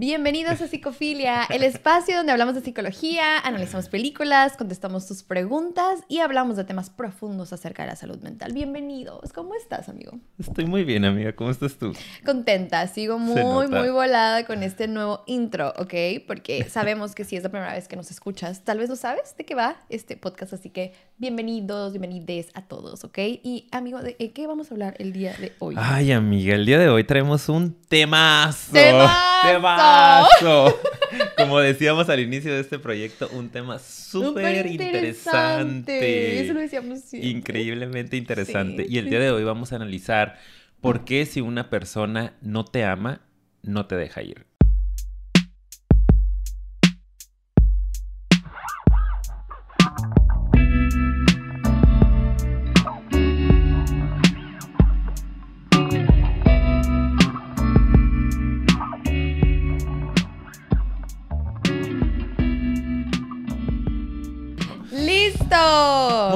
[0.00, 6.20] Bienvenidos a Psicofilia, el espacio donde hablamos de psicología, analizamos películas, contestamos tus preguntas y
[6.20, 8.52] hablamos de temas profundos acerca de la salud mental.
[8.52, 10.12] Bienvenidos, ¿cómo estás, amigo?
[10.38, 11.94] Estoy muy bien, amiga, ¿cómo estás tú?
[12.24, 15.94] Contenta, sigo muy, muy volada con este nuevo intro, ¿ok?
[16.28, 19.36] Porque sabemos que si es la primera vez que nos escuchas, tal vez no sabes
[19.36, 23.18] de qué va este podcast, así que bienvenidos, bienvenides a todos, ¿ok?
[23.18, 25.74] Y, amigo, ¿de qué vamos a hablar el día de hoy?
[25.76, 28.70] Ay, amiga, el día de hoy traemos un temazo.
[28.72, 29.48] ¡Temazo!
[29.48, 29.87] ¡Temazo!
[31.36, 36.40] Como decíamos al inicio de este proyecto, un tema súper interesante.
[36.40, 37.30] Eso lo decíamos siempre.
[37.30, 38.86] Increíblemente interesante.
[38.88, 40.38] y el día de hoy vamos a analizar
[40.80, 43.22] por qué si una persona no te ama,
[43.62, 44.46] no te deja ir.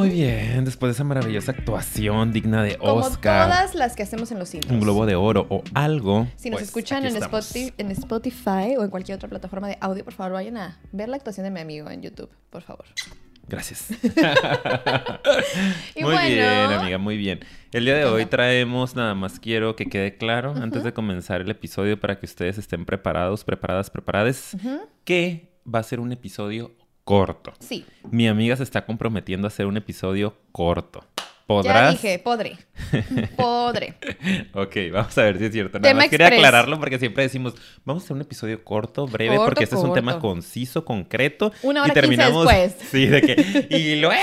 [0.03, 3.49] Muy bien, después de esa maravillosa actuación digna de Como Oscar.
[3.49, 4.69] todas las que hacemos en los cines.
[4.69, 6.27] Un globo de oro o algo.
[6.35, 7.47] Si nos pues, escuchan en estamos.
[7.47, 11.09] Spotify, en Spotify o en cualquier otra plataforma de audio, por favor, vayan a ver
[11.09, 12.85] la actuación de mi amigo en YouTube, por favor.
[13.47, 13.91] Gracias.
[15.95, 17.39] Y muy bueno, bien, amiga, muy bien.
[17.71, 21.51] El día de hoy traemos, nada más quiero que quede claro, antes de comenzar el
[21.51, 24.57] episodio, para que ustedes estén preparados, preparadas, preparadas,
[25.05, 26.73] que va a ser un episodio
[27.05, 27.53] corto.
[27.61, 31.01] Sí, Mi amiga se está comprometiendo a hacer un episodio corto.
[31.19, 31.93] ya ¿Podrás?
[31.93, 32.57] dije, podré.
[33.37, 33.95] Podré.
[34.55, 35.79] Ok, vamos a ver si es cierto.
[35.79, 36.45] Nada Tema más quería express.
[36.47, 39.83] aclararlo porque siempre decimos, vamos a hacer un episodio corto, breve, Corto, porque este es
[39.83, 41.53] un tema conciso, concreto.
[41.63, 42.47] Una y hora quince terminamos.
[42.49, 42.89] después.
[42.91, 43.67] Sí, de que.
[43.77, 44.15] Y luego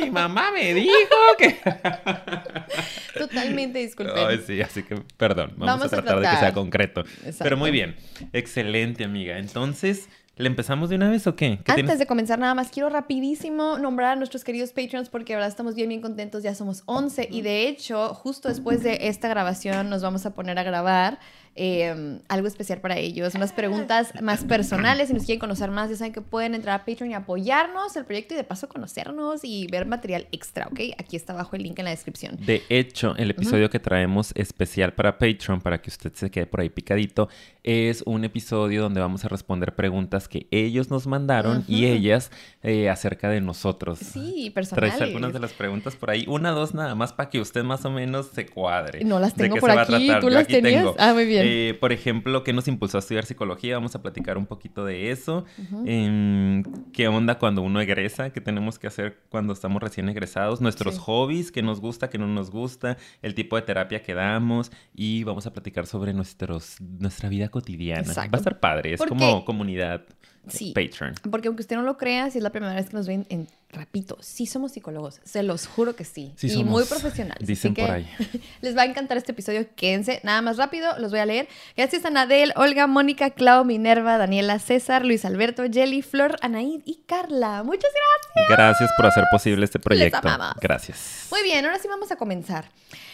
[0.00, 0.90] mi mamá me dijo
[1.38, 1.60] que.
[3.18, 4.16] Totalmente disculpen.
[4.26, 5.52] Ay, sí, así que perdón.
[5.56, 7.00] Vamos, Vamos a a tratar de que sea concreto.
[7.00, 7.44] Exacto.
[7.44, 7.96] Pero muy bien.
[8.32, 9.38] Excelente, amiga.
[9.38, 11.58] Entonces, ¿le empezamos de una vez o qué?
[11.64, 11.98] ¿Qué Antes tienes?
[11.98, 15.88] de comenzar nada más, quiero rapidísimo nombrar a nuestros queridos Patreons porque ahora estamos bien,
[15.88, 20.26] bien contentos, ya somos 11 y de hecho, justo después de esta grabación nos vamos
[20.26, 21.18] a poner a grabar
[21.54, 25.96] eh, algo especial para ellos, unas preguntas más personales, si nos quieren conocer más, ya
[25.96, 29.66] saben que pueden entrar a Patreon y apoyarnos el proyecto y de paso conocernos y
[29.66, 30.80] ver material extra, ¿ok?
[30.98, 32.38] Aquí está abajo el link en la descripción.
[32.44, 36.60] De hecho, el episodio que traemos especial para Patreon, para que usted se quede por
[36.60, 37.28] ahí picadito,
[37.64, 42.30] es un episodio donde vamos a responder preguntas que ellos nos mandaron y ellas
[42.62, 43.98] eh, acerca de nosotros.
[43.98, 44.96] Sí, personales.
[44.96, 47.84] Traes algunas de las preguntas por ahí, una, dos nada más para que usted más
[47.84, 49.04] o menos se cuadre.
[49.04, 50.08] No las ¿De tengo por aquí?
[50.20, 50.82] ¿tú Yo las aquí tenías?
[50.82, 50.96] tengo.
[50.98, 51.41] Ah, muy bien.
[51.44, 53.74] Eh, por ejemplo, ¿qué nos impulsó a estudiar psicología?
[53.76, 55.44] Vamos a platicar un poquito de eso.
[55.86, 58.30] Em, ¿Qué onda cuando uno egresa?
[58.30, 60.60] ¿Qué tenemos que hacer cuando estamos recién egresados?
[60.60, 61.00] Nuestros Sí.
[61.04, 65.24] hobbies, qué nos gusta, qué no nos gusta, el tipo de terapia que damos y
[65.24, 68.00] vamos a platicar sobre nuestros, nuestra vida cotidiana.
[68.02, 68.30] Exacto.
[68.32, 70.04] Va a estar padre, es como comunidad
[70.48, 70.72] Sí.
[70.74, 71.14] Patreon.
[71.30, 73.46] Porque aunque usted no lo crea, si es la primera vez que nos ven, en,
[73.70, 76.32] repito, sí somos psicólogos, se los juro que sí.
[76.36, 77.46] Sí y somos, muy profesionales.
[77.46, 78.08] dicen por ahí.
[78.60, 80.20] Les va a encantar este episodio, quédense.
[80.24, 81.48] Nada más rápido, los voy a leer.
[81.76, 87.02] Gracias a Nadel, Olga, Mónica, Clau, Minerva, Daniela, César, Luis Alberto, Jelly, Flor, Anaid y
[87.06, 87.62] Carla.
[87.62, 88.58] Muchas gracias.
[88.58, 90.18] Gracias por hacer posible este proyecto.
[90.18, 90.56] amamos.
[90.60, 91.28] Gracias.
[91.30, 92.70] Muy bien, ahora sí vamos a comenzar.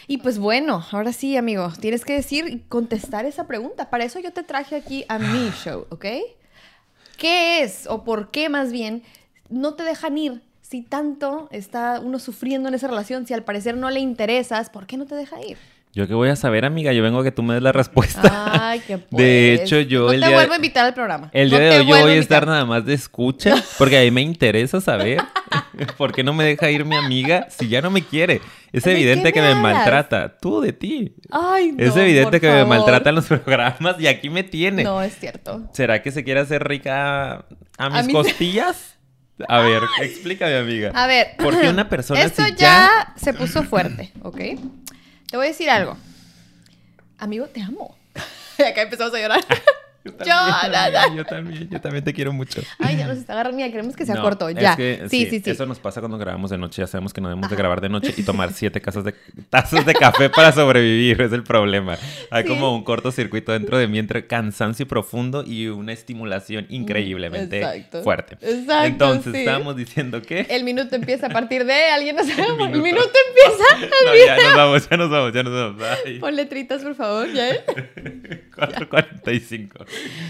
[0.07, 3.91] Y pues bueno, ahora sí, amigo, tienes que decir y contestar esa pregunta.
[3.91, 6.05] Para eso yo te traje aquí a mi show, ¿ok?
[7.19, 9.03] ¿Qué es o por qué más bien
[9.49, 10.41] no te dejan ir?
[10.61, 14.87] Si tanto está uno sufriendo en esa relación, si al parecer no le interesas, ¿por
[14.87, 15.57] qué no te deja ir?
[15.91, 18.69] Yo qué voy a saber, amiga, yo vengo a que tú me des la respuesta.
[18.69, 19.61] Ay, qué De pues.
[19.61, 21.29] hecho, yo No el te día- vuelvo a invitar al programa.
[21.33, 22.19] El No día de hoy yo voy a invitar.
[22.21, 25.19] estar nada más de escucha, porque a mí me interesa saber
[25.97, 28.39] por qué no me deja ir mi amiga si ya no me quiere.
[28.71, 29.73] Es ¿De evidente que me me hablas?
[29.77, 30.37] maltrata.
[30.39, 31.15] Tú de ti.
[31.31, 32.67] Ay, no, es evidente por que me favor.
[32.67, 34.83] maltratan los programas y aquí me tiene.
[34.83, 35.67] No, es cierto.
[35.73, 37.45] ¿Será que se quiere hacer rica
[37.79, 38.95] a mis A costillas?
[39.47, 40.91] A ver, explícame, amiga.
[40.93, 41.29] A ver.
[41.39, 44.39] ¿Por qué una persona Esto si ya se puso fuerte, ¿ok?
[45.29, 45.95] Te voy a decir algo.
[47.19, 47.95] Amigo, te amo.
[48.57, 49.45] Acá empezamos a llorar.
[50.19, 52.61] Yo Yo, también, amiga, yo también, yo también te quiero mucho.
[52.79, 53.57] Ay, ya nos está agarrando.
[53.57, 54.49] Mira, queremos que sea No, corto.
[54.49, 54.75] es Ya.
[54.75, 55.49] que, sí, sí, sí.
[55.51, 56.81] Eso nos pasa cuando grabamos de noche.
[56.81, 59.13] Ya sabemos que no debemos de grabar de noche y tomar siete casas de,
[59.49, 61.21] tazas de café para sobrevivir.
[61.21, 61.97] Es el problema.
[62.31, 62.49] Hay Sí.
[62.49, 68.03] como un cortocircuito dentro de mí entre cansancio profundo y una estimulación increíblemente exacto.
[68.03, 68.37] fuerte.
[68.41, 69.39] Exacto, Entonces, sí.
[69.39, 70.47] estábamos diciendo que...
[70.49, 71.73] El minuto empieza a partir de.
[71.89, 72.43] ¿Alguien no sabe?
[72.49, 72.83] El minuto, el minuto.
[72.83, 73.87] minuto empieza.
[74.05, 75.97] No, ya nos vamos, ya nos vamos, ya nos vamos.
[76.05, 77.49] Ay, Pon letritas, por favor, ya.
[78.55, 79.85] 4.45.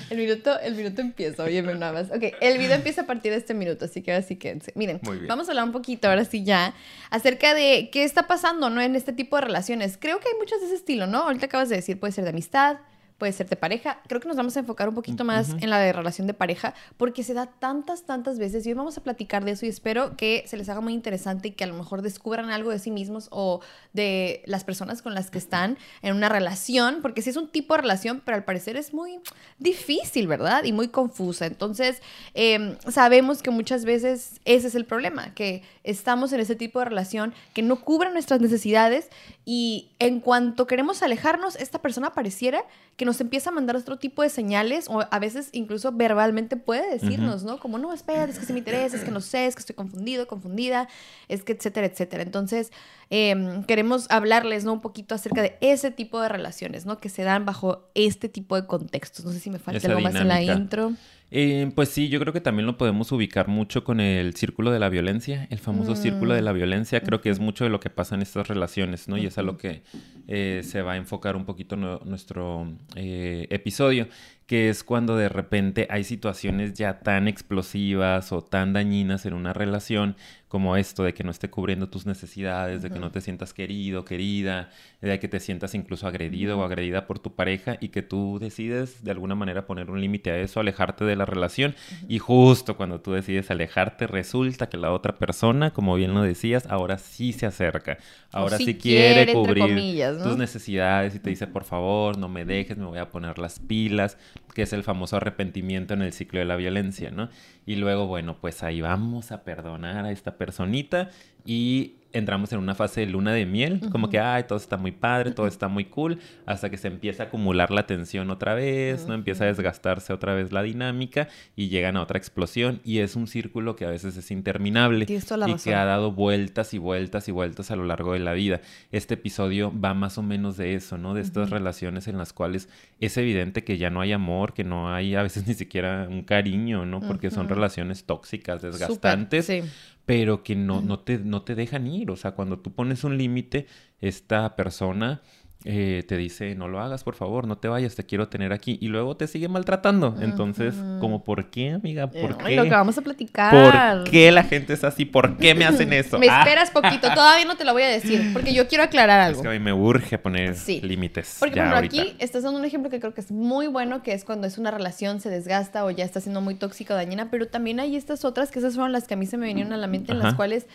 [0.10, 2.12] El minuto, el minuto empieza, oye, nada más.
[2.12, 4.72] Ok, el video empieza a partir de este minuto, así que ahora sí quédense.
[4.76, 6.74] Miren, vamos a hablar un poquito ahora sí ya
[7.10, 8.82] acerca de qué está pasando, ¿no?
[8.82, 9.98] En este tipo de relaciones.
[10.00, 11.24] Creo que hay muchas de ese estilo, ¿no?
[11.24, 12.78] Ahorita acabas de decir, puede ser de amistad,
[13.20, 14.02] puede ser de pareja.
[14.08, 16.74] Creo que nos vamos a enfocar un poquito más en la de relación de pareja,
[16.98, 18.66] porque se da tantas, tantas veces.
[18.66, 21.50] Y hoy vamos a platicar de eso y espero que se les haga muy interesante
[21.50, 23.60] y que a lo mejor descubran algo de sí mismos o
[23.94, 27.76] de las personas con las que están en una relación, porque sí es un tipo
[27.76, 29.20] de relación, pero al parecer es muy
[29.60, 30.64] difícil, ¿verdad?
[30.64, 31.46] Y muy confusa.
[31.46, 32.02] Entonces,
[32.34, 36.86] em, sabemos que muchas veces ese es el problema, que estamos en ese tipo de
[36.86, 39.10] relación que no cubre nuestras necesidades
[39.46, 42.64] y en cuanto queremos alejarnos, esta persona pareciera
[42.98, 46.88] que nos empieza a mandar otro tipo de señales o a veces incluso verbalmente puede
[46.92, 47.60] decirnos, ¿no?
[47.60, 49.76] Como, no, espera, es que se me interesa, es que no sé, es que estoy
[49.76, 50.88] confundido, confundida,
[51.28, 52.22] es que etcétera, etcétera.
[52.22, 52.72] Entonces,
[53.10, 54.74] em, queremos hablarles, ¿no?
[54.74, 57.00] Un poquito acerca de ese tipo de relaciones, ¿no?
[57.00, 59.26] Que se dan bajo este tipo de contextos.
[59.26, 60.94] No sé si me falta algo más en la intro.
[61.32, 64.80] Eh, pues sí, yo creo que también lo podemos ubicar mucho con el círculo de
[64.80, 66.56] la violencia, el famoso círculo de la mm.
[66.56, 67.02] violencia.
[67.02, 69.18] Creo que es mucho de lo que pasa en estas relaciones, ¿no?
[69.18, 69.84] Y es a lo que
[70.28, 74.08] eh, se va a enfocar un poquito nuestro eh, episodio
[74.50, 79.54] que es cuando de repente hay situaciones ya tan explosivas o tan dañinas en una
[79.54, 80.16] relación
[80.50, 84.04] como esto de que no esté cubriendo tus necesidades, de que no te sientas querido,
[84.04, 88.40] querida, de que te sientas incluso agredido o agredida por tu pareja y que tú
[88.42, 91.76] decides de alguna manera poner un límite a eso, alejarte de la relación
[92.08, 96.66] y justo cuando tú decides alejarte resulta que la otra persona, como bien lo decías,
[96.66, 98.00] ahora sí se acerca,
[98.32, 102.86] ahora sí quiere, cubrir tus necesidades y te dice, por favor, no me dejes, me
[102.86, 104.18] voy a poner las pilas
[104.56, 107.30] que es el famoso arrepentimiento en el ciclo de la violencia, ¿no?
[107.66, 111.12] Y luego, bueno, pues ahí vamos a perdonar a esta personita
[111.46, 114.92] y entramos en una fase de luna de miel, como que, ay, todo está muy
[114.92, 119.08] padre, todo está muy cool, hasta que se empieza a acumular la tensión otra vez,
[119.08, 119.14] ¿no?
[119.14, 123.28] Empieza a desgastarse otra vez la dinámica y llegan a otra explosión y es un
[123.28, 127.70] círculo que a veces es interminable y que ha dado vueltas y vueltas y vueltas
[127.72, 128.62] a lo largo de la vida.
[128.92, 131.14] Este episodio va más o menos de eso, ¿no?
[131.14, 132.70] De estas relaciones en las cuales
[133.00, 136.24] es evidente que ya no hay amor, que no hay a veces ni siquiera un
[136.24, 137.02] cariño, ¿no?
[137.02, 139.46] Porque son relaciones tóxicas, desgastantes.
[139.46, 139.62] sí
[140.10, 142.10] pero que no, no, te, no te dejan ir.
[142.10, 143.68] O sea, cuando tú pones un límite,
[144.02, 145.22] esta persona
[145.66, 148.78] eh, te dice, no lo hagas, por favor, no te vayas, te quiero tener aquí.
[148.82, 150.16] Y luego te sigue maltratando.
[150.22, 152.08] Entonces, como, ¿por qué, amiga?
[152.10, 152.56] ¿Por qué?
[152.56, 153.52] Lo que vamos a platicar.
[153.52, 155.04] ¿Por qué la gente es así?
[155.04, 156.18] ¿Por qué me hacen eso?
[156.20, 156.40] me ah.
[156.40, 159.40] esperas poquito, todavía no te lo voy a decir, porque yo quiero aclarar algo.
[159.40, 161.36] Es que a mí me urge poner límites.
[161.40, 164.14] Porque, por ejemplo, aquí estás dando un ejemplo que creo que es muy bueno, que
[164.14, 167.30] es cuando es una relación, se desgasta o ya está siendo muy tóxica o dañina,
[167.30, 169.74] pero también hay estas otras, que esas fueron las que a mí se me vinieron
[169.74, 170.68] a la mente, en las cuales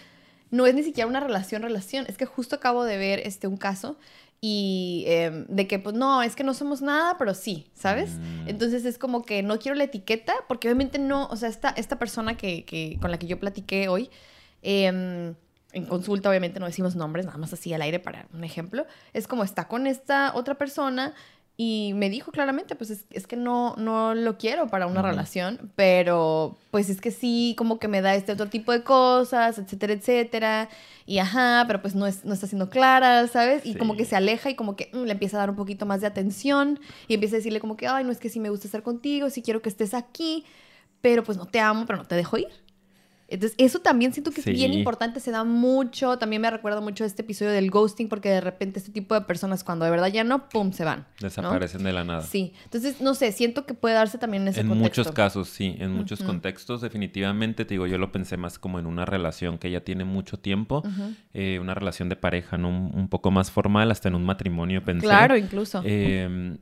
[0.50, 2.04] no es ni siquiera una relación, relación.
[2.08, 3.96] Es que justo acabo de ver este, un caso
[4.46, 8.11] y em, de que pues no, es que no somos nada, pero sí, ¿sabes?
[8.11, 8.49] Mm.
[8.50, 11.99] Entonces es como que no quiero la etiqueta, porque obviamente no, o sea, esta, esta
[11.99, 14.11] persona que, que con la que yo platiqué hoy,
[14.61, 15.35] em,
[15.73, 19.26] en consulta obviamente no decimos nombres, nada más así al aire para un ejemplo, es
[19.26, 21.14] como está con esta otra persona
[21.56, 26.56] y me dijo claramente, pues es, que no, no lo quiero para una relación, pero
[26.72, 30.68] pues es que sí, como que me da este otro tipo de cosas, etcétera, etcétera.
[31.06, 33.64] Y ajá, pero pues no, es, no está siendo clara, ¿sabes?
[33.64, 35.86] Y como que se aleja y como que mm, le empieza a dar un poquito
[35.86, 38.50] más de atención y empieza a decirle como que, ay, no es que sí me
[38.50, 40.44] gusta estar contigo, sí quiero que estés aquí,
[41.02, 42.48] pero pues no te amo, pero no te dejo ir.
[43.28, 46.18] Entonces, eso también siento que es bien importante, se da mucho.
[46.18, 49.64] También me recuerda mucho este episodio del ghosting, porque de repente este tipo de personas,
[49.64, 51.06] cuando de verdad ya no, pum, se van.
[51.20, 52.22] Desaparecen de la nada.
[52.22, 52.52] Sí.
[52.64, 55.76] Entonces, no sé, siento que puede darse también en ese en muchos casos, sí.
[55.78, 59.70] En muchos contextos, definitivamente, te digo, yo lo pensé más como en una relación que
[59.70, 60.82] ya tiene mucho tiempo,
[61.32, 62.69] eh, una relación de pareja, ¿no?
[62.69, 65.06] Un, poco más formal, hasta en un matrimonio pensé.
[65.06, 65.82] Claro, incluso.
[65.84, 66.56] Eh,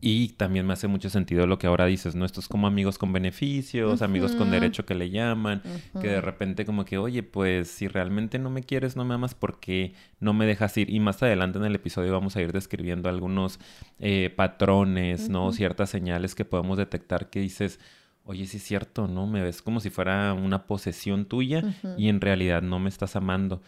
[0.00, 2.24] y también me hace mucho sentido lo que ahora dices, ¿no?
[2.24, 5.62] Estos como amigos con beneficios, amigos con derecho que le llaman,
[6.00, 9.34] que de repente como que, oye, pues si realmente no me quieres, no me amas,
[9.34, 10.88] ¿por qué no me dejas ir?
[10.88, 13.60] Y más adelante en el episodio vamos a ir describiendo algunos
[13.98, 15.52] eh, patrones, ¿no?
[15.52, 17.78] Ciertas señales que podemos detectar que dices,
[18.24, 19.26] oye, sí es cierto, ¿no?
[19.26, 21.62] Me ves como si fuera una posesión tuya
[21.98, 23.60] y en realidad no me estás amando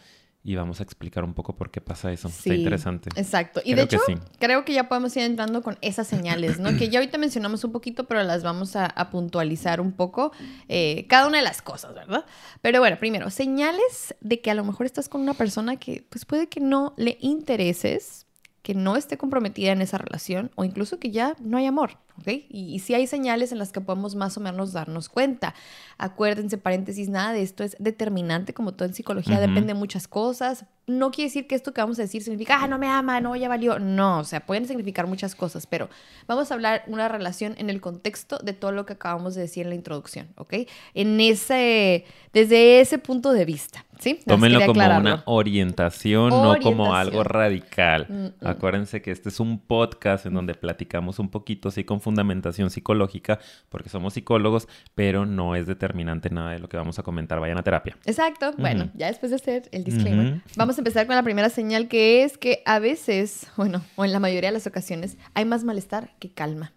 [0.44, 2.28] y vamos a explicar un poco por qué pasa eso.
[2.28, 3.10] Está interesante.
[3.14, 3.60] Exacto.
[3.64, 3.98] Y de hecho,
[4.40, 6.76] creo que ya podemos ir entrando con esas señales, ¿no?
[6.76, 10.32] que ya ahorita mencionamos un poquito, pero las vamos a, puntualizar un poco,
[10.68, 12.24] eh, cada una de las cosas, ¿verdad?
[12.60, 16.24] Pero bueno, primero, señales de que a lo mejor estás con una persona que pues
[16.24, 18.26] puede que no le intereses,
[18.62, 21.98] que no esté comprometida en esa relación o incluso que ya no hay amor.
[22.18, 22.28] ¿Ok?
[22.48, 25.54] Y, sí hay señales en las que podemos más o menos darnos cuenta.
[25.98, 30.64] Acuérdense, paréntesis, nada de esto es determinante, como todo en psicología, depende de muchas cosas.
[30.86, 33.36] No quiere decir que esto que vamos a decir significa, ah, no me ama, no,
[33.36, 33.78] ya valió.
[33.78, 35.88] No, o sea, pueden significar muchas cosas, pero
[36.26, 39.62] vamos a hablar una relación en el contexto de todo lo que acabamos de decir
[39.64, 40.54] en la introducción, ¿ok?
[40.94, 43.84] En ese, desde ese punto de vista.
[44.02, 44.18] ¿Sí?
[44.26, 48.06] Tómenlo como una orientación, no como algo radical.
[48.08, 48.48] Mm, mm.
[48.48, 53.38] Acuérdense que este es un podcast en donde platicamos un poquito, sí, con fundamentación psicológica,
[53.68, 57.40] porque somos psicólogos, pero no es determinante nada de lo que vamos a comentar.
[57.40, 57.96] Vayan a terapia.
[58.04, 58.52] Exacto.
[58.58, 62.24] Bueno, ya después de hacer el disclaimer, vamos a empezar con la primera señal que
[62.24, 66.10] es que a veces, bueno, o en la mayoría de las ocasiones, hay más malestar
[66.18, 66.72] que calma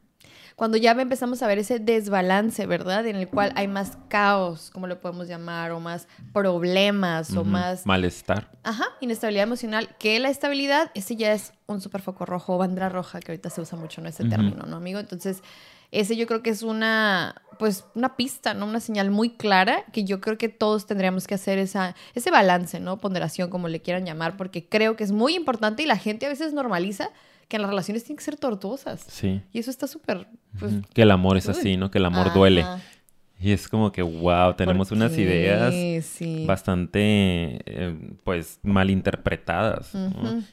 [0.55, 3.05] cuando ya empezamos a ver ese desbalance, ¿verdad?
[3.07, 7.85] En el cual hay más caos, como lo podemos llamar, o más problemas, o más...
[7.85, 8.49] Malestar.
[8.63, 13.19] Ajá, inestabilidad emocional, que la estabilidad, ese ya es un super foco rojo, bandera roja,
[13.19, 14.07] que ahorita se usa mucho, ¿no?
[14.07, 14.99] Ese término, ¿no, amigo?
[14.99, 15.43] Entonces,
[15.91, 18.65] ese yo creo que es una, pues, una pista, ¿no?
[18.65, 22.79] Una señal muy clara que yo creo que todos tendríamos que hacer esa, ese balance,
[22.79, 22.97] ¿no?
[22.97, 26.29] Ponderación, como le quieran llamar, porque creo que es muy importante y la gente a
[26.29, 27.09] veces normaliza
[27.47, 29.05] que las relaciones tienen que ser tortuosas.
[29.07, 29.41] Sí.
[29.51, 30.27] Y eso está súper...
[30.59, 31.91] Pues, que el amor es así, ¿no?
[31.91, 32.65] Que el amor duele.
[33.45, 35.71] Y es como que, wow, tenemos unas ideas
[36.47, 39.95] bastante, eh, pues, malinterpretadas,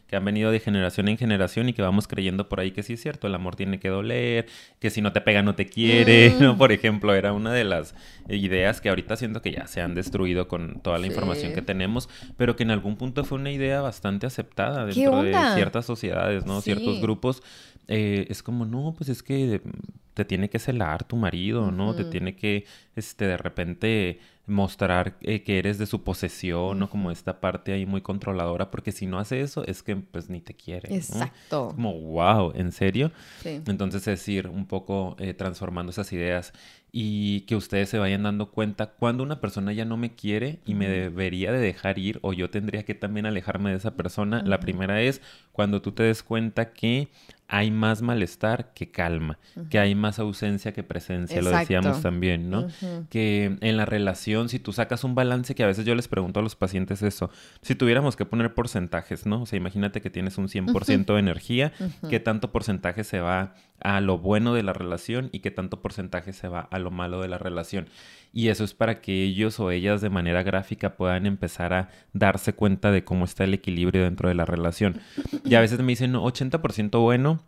[0.07, 2.93] que han venido de generación en generación y que vamos creyendo por ahí que sí
[2.93, 4.45] es cierto, el amor tiene que doler,
[4.79, 6.53] que si no te pega no te quiere, ¿no?
[6.53, 6.59] Mm.
[6.59, 7.95] Por ejemplo, era una de las
[8.29, 12.11] ideas que ahorita siento que ya se han destruido con toda la información que tenemos,
[12.37, 16.61] pero que en algún punto fue una idea bastante aceptada dentro de ciertas sociedades, ¿no?
[16.61, 17.43] Ciertos grupos
[17.89, 19.61] eh, es como, no, pues es que
[20.15, 21.95] te tiene que celar tu marido, ¿no?
[21.95, 26.91] Te tiene que, este, de repente mostrar eh, que eres de su posesión, ¿no?
[26.91, 30.41] Como esta parte ahí muy controladora, porque si no hace eso es que pues ni
[30.41, 30.95] te quiere.
[30.95, 31.69] Exacto.
[31.75, 33.12] Como, wow, ¿en serio?
[33.43, 33.61] Sí.
[33.67, 36.53] Entonces es ir un poco eh, transformando esas ideas
[36.91, 40.75] y que ustedes se vayan dando cuenta cuando una persona ya no me quiere y
[40.75, 44.43] me debería de dejar ir o yo tendría que también alejarme de esa persona.
[44.45, 47.09] La primera es cuando tú te des cuenta que
[47.47, 52.68] hay más malestar que calma, que hay más ausencia que presencia, lo decíamos también, ¿no?
[53.11, 56.40] Que en la relación, si tú sacas un balance, que a veces yo les pregunto
[56.40, 57.30] a los pacientes eso,
[57.61, 59.42] si tuviéramos que poner porcentajes, ¿no?
[59.42, 61.73] O sea, imagínate que tienes un 100% de energía,
[62.09, 66.32] ¿qué tanto porcentaje se va a lo bueno de la relación y qué tanto porcentaje
[66.32, 67.87] se va a lo malo de la relación?
[68.33, 72.55] Y eso es para que ellos o ellas de manera gráfica puedan empezar a darse
[72.55, 75.01] cuenta de cómo está el equilibrio dentro de la relación.
[75.45, 77.43] Y a veces me dicen 80% bueno,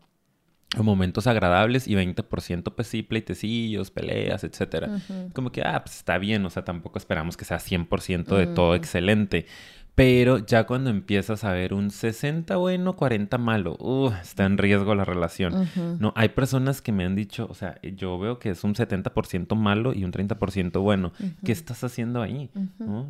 [0.82, 5.00] momentos agradables y 20% pues sí, pleitecillos, peleas, etcétera.
[5.32, 8.74] Como que, ah, pues está bien, o sea, tampoco esperamos que sea 100% de todo
[8.74, 9.46] excelente.
[9.94, 14.94] Pero ya cuando empiezas a ver un 60 bueno, 40 malo, uh, está en riesgo
[14.96, 15.68] la relación.
[16.00, 19.54] No, hay personas que me han dicho, o sea, yo veo que es un 70%
[19.54, 21.12] malo y un 30% bueno.
[21.44, 22.50] ¿Qué estás haciendo ahí?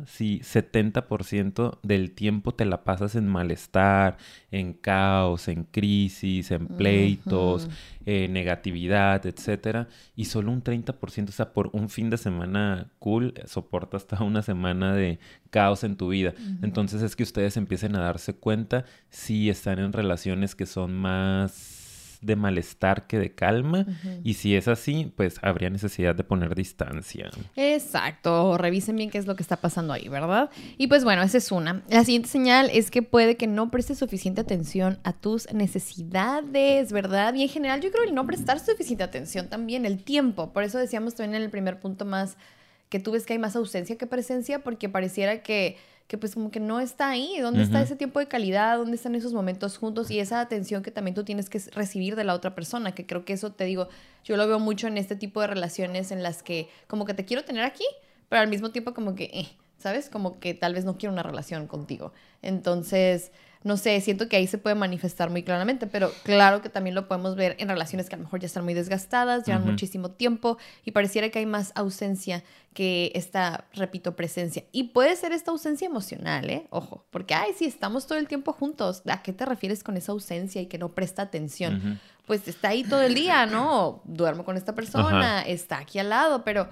[0.05, 4.17] Si 70% del tiempo te la pasas en malestar,
[4.51, 7.67] en caos, en crisis, en pleitos,
[8.05, 13.33] eh, negatividad, etcétera, y solo un 30%, o sea, por un fin de semana cool,
[13.45, 15.19] soporta hasta una semana de
[15.49, 16.33] caos en tu vida.
[16.61, 21.74] Entonces es que ustedes empiecen a darse cuenta si están en relaciones que son más
[22.21, 23.85] de malestar que de calma.
[24.23, 27.29] Y si es así, pues habría necesidad de poner distancia.
[27.55, 28.57] Exacto.
[28.57, 30.49] Revisen bien qué es lo que está pasando ahí, ¿verdad?
[30.77, 31.83] Y pues bueno, esa es una.
[31.89, 37.33] La siguiente señal es que puede que no prestes suficiente atención a tus necesidades, ¿verdad?
[37.33, 40.53] Y en general yo creo el no prestar suficiente atención también, el tiempo.
[40.53, 42.37] Por eso decíamos también en el primer punto más
[42.89, 46.51] que tú ves que hay más ausencia que presencia porque pareciera que que pues como
[46.51, 47.39] que no está ahí.
[47.39, 48.77] ¿Dónde está ese tiempo de calidad?
[48.77, 50.11] ¿Dónde están esos momentos juntos?
[50.11, 53.25] Y esa atención que también tú tienes que recibir de la otra persona, que creo
[53.25, 53.89] que eso te digo,
[54.23, 57.25] yo lo veo mucho en este tipo de relaciones en las que como que te
[57.25, 57.85] quiero tener aquí,
[58.29, 59.49] pero al mismo tiempo como que, eh,
[59.85, 60.09] ¿sabes?
[60.09, 62.11] Como que tal vez no quiero una relación contigo.
[62.41, 66.95] Entonces, no sé, siento que ahí se puede manifestar muy claramente, pero claro que también
[66.95, 70.09] lo podemos ver en relaciones que a lo mejor ya están muy desgastadas, llevan muchísimo
[70.09, 74.63] tiempo y pareciera que hay más ausencia que esta, repito, presencia.
[74.71, 76.65] Y puede ser esta ausencia emocional, ¿eh?
[76.71, 79.03] Ojo, porque, ay, sí, estamos todo el tiempo juntos.
[79.07, 81.99] ¿A qué te refieres con esa ausencia y que no presta atención?
[82.25, 84.01] Pues está ahí todo el día, ¿no?
[84.05, 86.69] Duermo con esta persona, está aquí al lado, pero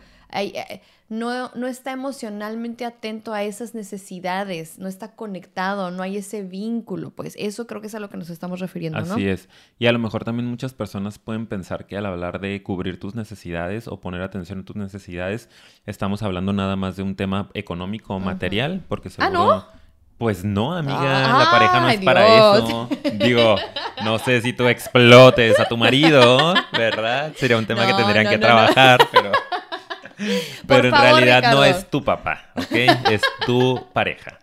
[1.10, 7.12] no, no está emocionalmente atento a esas necesidades, no está conectado, no hay ese vínculo,
[7.12, 9.14] pues eso creo que es a lo que nos estamos refiriendo, ¿no?
[9.14, 9.48] Así es.
[9.78, 13.16] Y a lo mejor también muchas personas pueden pensar que al hablar de cubrir tus
[13.16, 15.50] necesidades o poner atención en tus necesidades,
[15.86, 19.52] estamos hablando nada más de un tema económico o material, porque seguro...
[19.52, 19.84] ¿Ah, no?
[20.18, 22.88] Pues no, amiga, la pareja no es para eso.
[23.20, 23.56] Digo,
[24.06, 27.34] no sé si tú explotes a tu marido, ¿verdad?
[27.36, 29.32] Sería un tema que tendrían que trabajar, pero...
[30.68, 32.72] Pero en realidad no es tu papá, ¿ok?
[33.10, 34.40] Es tu pareja.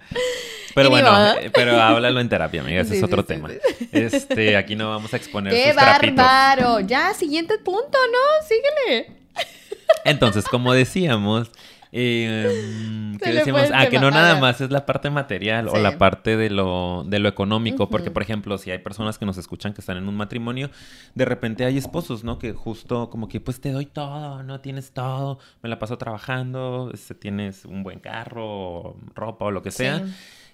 [0.75, 1.13] Pero bueno,
[1.53, 3.49] pero háblalo en terapia, amiga, ese es otro tema.
[3.91, 6.81] Este, aquí no vamos a exponer ¡Qué bárbaro!
[6.81, 8.47] Ya, siguiente punto, ¿no?
[8.47, 9.13] Síguele.
[10.05, 11.51] Entonces, como decíamos,
[11.93, 13.69] eh, ¿Qué decimos?
[13.73, 17.19] Ah, que no nada más es la parte material o la parte de lo, de
[17.19, 17.91] lo económico.
[17.91, 20.71] Porque, por ejemplo, si hay personas que nos escuchan que están en un matrimonio,
[21.15, 22.39] de repente hay esposos, ¿no?
[22.39, 24.61] Que justo como que pues te doy todo, ¿no?
[24.61, 29.71] Tienes todo, me la paso trabajando, este, tienes un buen carro, ropa o lo que
[29.71, 30.05] sea.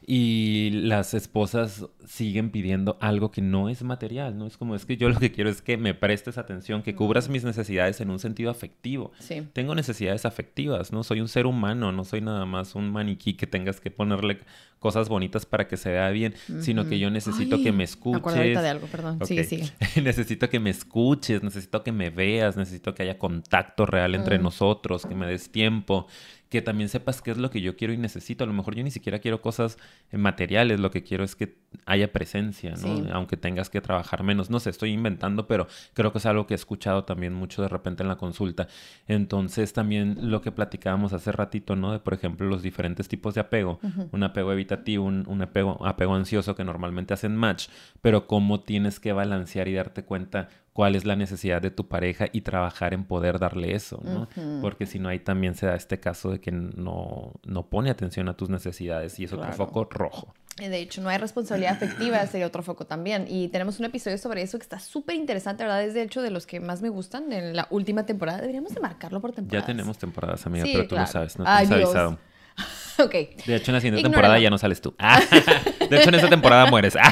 [0.04, 4.46] Y las esposas siguen pidiendo algo que no es material, ¿no?
[4.46, 7.28] Es como, es que yo lo que quiero es que me prestes atención, que cubras
[7.28, 9.12] mis necesidades en un sentido afectivo.
[9.18, 9.46] Sí.
[9.52, 11.02] Tengo necesidades afectivas, ¿no?
[11.02, 14.38] Soy un ser humano, no soy nada más un maniquí que tengas que ponerle
[14.78, 18.36] cosas bonitas para que se vea bien, sino que yo necesito que me escuches.
[18.36, 19.18] Me de algo, perdón.
[19.24, 19.62] Sí, sí.
[20.00, 25.06] necesito que me escuches, necesito que me veas, necesito que haya contacto real entre nosotros,
[25.06, 26.06] que me des tiempo
[26.48, 28.44] que también sepas qué es lo que yo quiero y necesito.
[28.44, 29.78] A lo mejor yo ni siquiera quiero cosas
[30.10, 33.12] eh, materiales, lo que quiero es que haya presencia, ¿no?
[33.12, 34.50] Aunque tengas que trabajar menos.
[34.50, 37.68] No sé, estoy inventando, pero creo que es algo que he escuchado también mucho de
[37.68, 38.68] repente en la consulta.
[39.06, 41.92] Entonces también lo que platicábamos hace ratito, ¿no?
[41.92, 43.80] De, por ejemplo, los diferentes tipos de apego.
[44.12, 47.68] Un apego evitativo, un, apego, apego ansioso que normalmente hacen match,
[48.00, 52.26] pero cómo tienes que balancear y darte cuenta cuál es la necesidad de tu pareja
[52.32, 54.28] y trabajar en poder darle eso, ¿no?
[54.60, 58.28] Porque si no, ahí también se da este caso de que no, no pone atención
[58.28, 60.34] a tus necesidades y es otro foco rojo.
[60.58, 63.26] Eh, de hecho, no hay responsabilidad afectiva, sería otro foco también.
[63.28, 65.84] Y tenemos un episodio sobre eso que está súper interesante, ¿verdad?
[65.84, 68.40] Es de hecho de los que más me gustan en la última temporada.
[68.40, 69.60] Deberíamos de marcarlo por temporada.
[69.60, 72.18] Ya tenemos temporadas, amiga, pero tú lo sabes, no te has avisado.
[72.98, 73.12] ok.
[73.46, 74.94] De hecho, en la siguiente temporada ya no sales tú.
[75.90, 76.94] de hecho, en esta temporada mueres.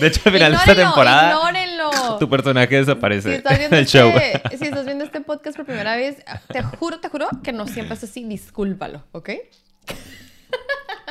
[0.00, 2.18] De hecho, al final de esta temporada, ignórenlo.
[2.18, 4.10] tu personaje desaparece si el show.
[4.16, 7.66] Este, si estás viendo este podcast por primera vez, te juro, te juro que no
[7.66, 8.24] siempre es así.
[8.24, 9.30] Discúlpalo, ¿ok?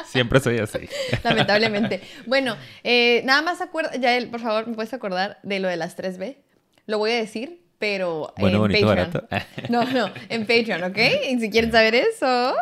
[0.05, 0.89] Siempre soy así.
[1.23, 2.01] Lamentablemente.
[2.25, 5.97] Bueno, eh, nada más acuerda, Yael, por favor, ¿me puedes acordar de lo de las
[5.97, 6.37] 3B?
[6.85, 9.27] Lo voy a decir, pero bueno, en Patreon.
[9.69, 10.97] No, no, en Patreon, ¿ok?
[11.29, 12.55] Y si quieren saber eso,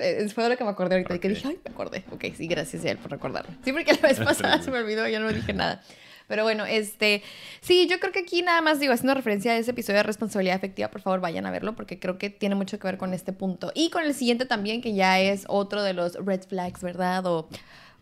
[0.00, 1.18] eh, fue lo que me acordé ahorita.
[1.18, 2.04] Que dije, ay, me acordé.
[2.10, 3.50] Ok, sí, gracias a él por recordarlo.
[3.64, 5.82] Sí, porque la vez pasada se me olvidó, yo no dije nada.
[6.28, 7.22] Pero bueno, este,
[7.60, 10.56] sí, yo creo que aquí nada más digo, haciendo referencia a ese episodio de responsabilidad
[10.56, 13.32] efectiva, por favor vayan a verlo porque creo que tiene mucho que ver con este
[13.32, 13.72] punto.
[13.74, 17.26] Y con el siguiente también, que ya es otro de los red flags, ¿verdad?
[17.26, 17.48] O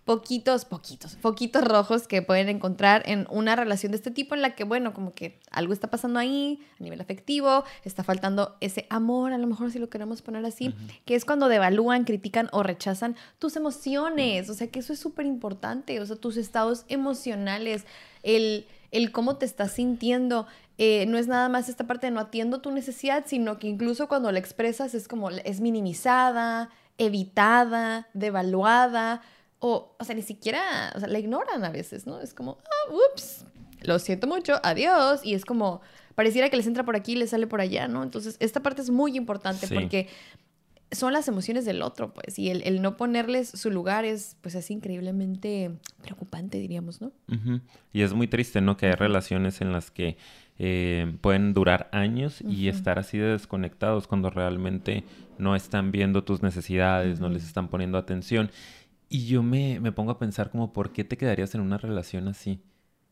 [0.07, 4.55] poquitos, poquitos, poquitos rojos que pueden encontrar en una relación de este tipo en la
[4.55, 9.33] que, bueno, como que algo está pasando ahí a nivel afectivo, está faltando ese amor,
[9.33, 10.73] a lo mejor si lo queremos poner así,
[11.05, 15.27] que es cuando devalúan, critican o rechazan tus emociones, o sea que eso es súper
[15.27, 17.85] importante, o sea, tus estados emocionales,
[18.27, 20.47] el, el cómo te estás sintiendo.
[20.77, 24.09] Eh, no es nada más esta parte de no atiendo tu necesidad, sino que incluso
[24.09, 29.23] cuando la expresas es como es minimizada, evitada, devaluada
[29.59, 32.21] o, o sea, ni siquiera, o sea, la ignoran a veces, ¿no?
[32.21, 33.45] Es como, ah, ups,
[33.81, 35.21] lo siento mucho, adiós.
[35.25, 35.81] Y es como,
[36.15, 38.03] pareciera que les entra por aquí y les sale por allá, ¿no?
[38.03, 40.09] Entonces, esta parte es muy importante porque
[40.93, 44.71] son las emociones del otro, pues, y el, no ponerles su lugar es, pues, es
[44.71, 45.73] increíblemente
[46.03, 47.13] preocupante, diríamos, ¿no?
[47.93, 48.77] Y es muy triste, ¿no?
[48.77, 50.17] Que hay relaciones en las que
[50.59, 55.05] eh, pueden durar años y estar así de desconectados cuando realmente
[55.39, 58.51] no están viendo tus necesidades, no les están poniendo atención.
[59.09, 62.29] Y yo me, me, pongo a pensar como, ¿por qué te quedarías en una relación
[62.29, 62.61] así?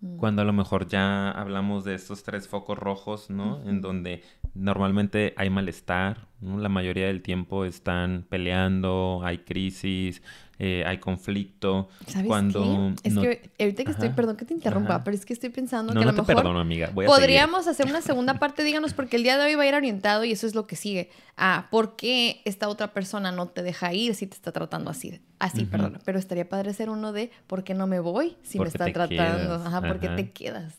[0.01, 0.17] Mm.
[0.17, 3.63] Cuando a lo mejor ya hablamos de estos tres focos rojos, ¿no?
[3.69, 4.23] En donde
[4.55, 6.59] normalmente hay malestar, ¿no?
[6.59, 10.23] La mayoría del tiempo están peleando, hay crisis,
[10.59, 11.89] eh, hay conflicto.
[12.07, 13.09] ¿Sabes cuando qué?
[13.09, 15.99] Es que ahorita que estoy, perdón que te interrumpa, pero es que estoy pensando que
[15.99, 16.91] a lo no te mejor perdono, amiga.
[16.95, 20.25] podríamos hacer una segunda parte, díganos, porque el día de hoy va a ir orientado
[20.25, 21.11] y eso es lo que sigue.
[21.37, 25.21] Ah, ¿por qué esta otra persona no te deja ir si te está tratando así?
[25.39, 25.99] Así, perdón.
[26.05, 29.55] Pero estaría padre ser uno de ¿por qué no me voy si me está tratando?
[29.55, 30.75] Ajá, ¿por qué te quedas?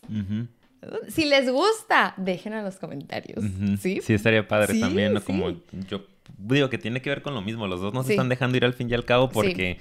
[1.08, 3.44] Si les gusta, déjenlo en los comentarios.
[3.80, 4.00] ¿Sí?
[4.02, 5.50] Sí, estaría padre también, Como
[5.88, 6.06] yo
[6.38, 7.68] digo que tiene que ver con lo mismo.
[7.68, 9.80] Los dos nos están dejando ir al fin y al cabo porque,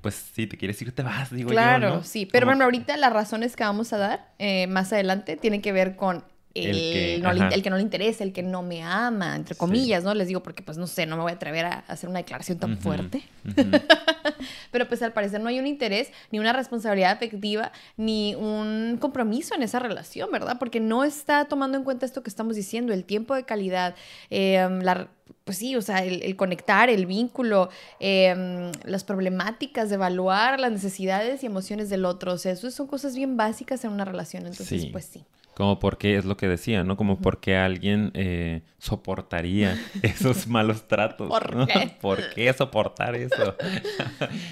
[0.00, 1.88] pues, si te quieres ir, te vas, digo claro, yo.
[1.88, 2.26] Claro, sí.
[2.26, 5.96] Pero bueno, ahorita las razones que vamos a dar eh, más adelante tienen que ver
[5.96, 9.34] con el, que, no le, el, que, no le interesa, el que no me ama,
[9.34, 10.14] entre comillas, ¿no?
[10.14, 12.58] Les digo porque, pues, no sé, no me voy a atrever a hacer una declaración
[12.58, 13.22] tan fuerte.
[14.70, 19.54] Pero, pues, al parecer no hay un interés, ni una responsabilidad afectiva, ni un compromiso
[19.54, 20.58] en esa relación, ¿verdad?
[20.58, 23.96] Porque no está tomando en cuenta esto que estamos diciendo, el tiempo de calidad,
[24.30, 25.08] eh, la
[25.44, 27.68] pues sí, o sea, el, conectar, el vínculo,
[28.00, 32.32] em, las problemáticas, de evaluar las necesidades y emociones del otro.
[32.32, 34.46] O sea, eso son cosas bien básicas en una relación.
[34.46, 35.24] Entonces, pues sí.
[35.54, 36.96] Como porque es lo que decía, ¿no?
[36.96, 41.28] Como porque alguien eh, soportaría esos malos tratos.
[41.28, 41.96] ¿Por qué?
[42.00, 43.56] ¿Por qué soportar eso?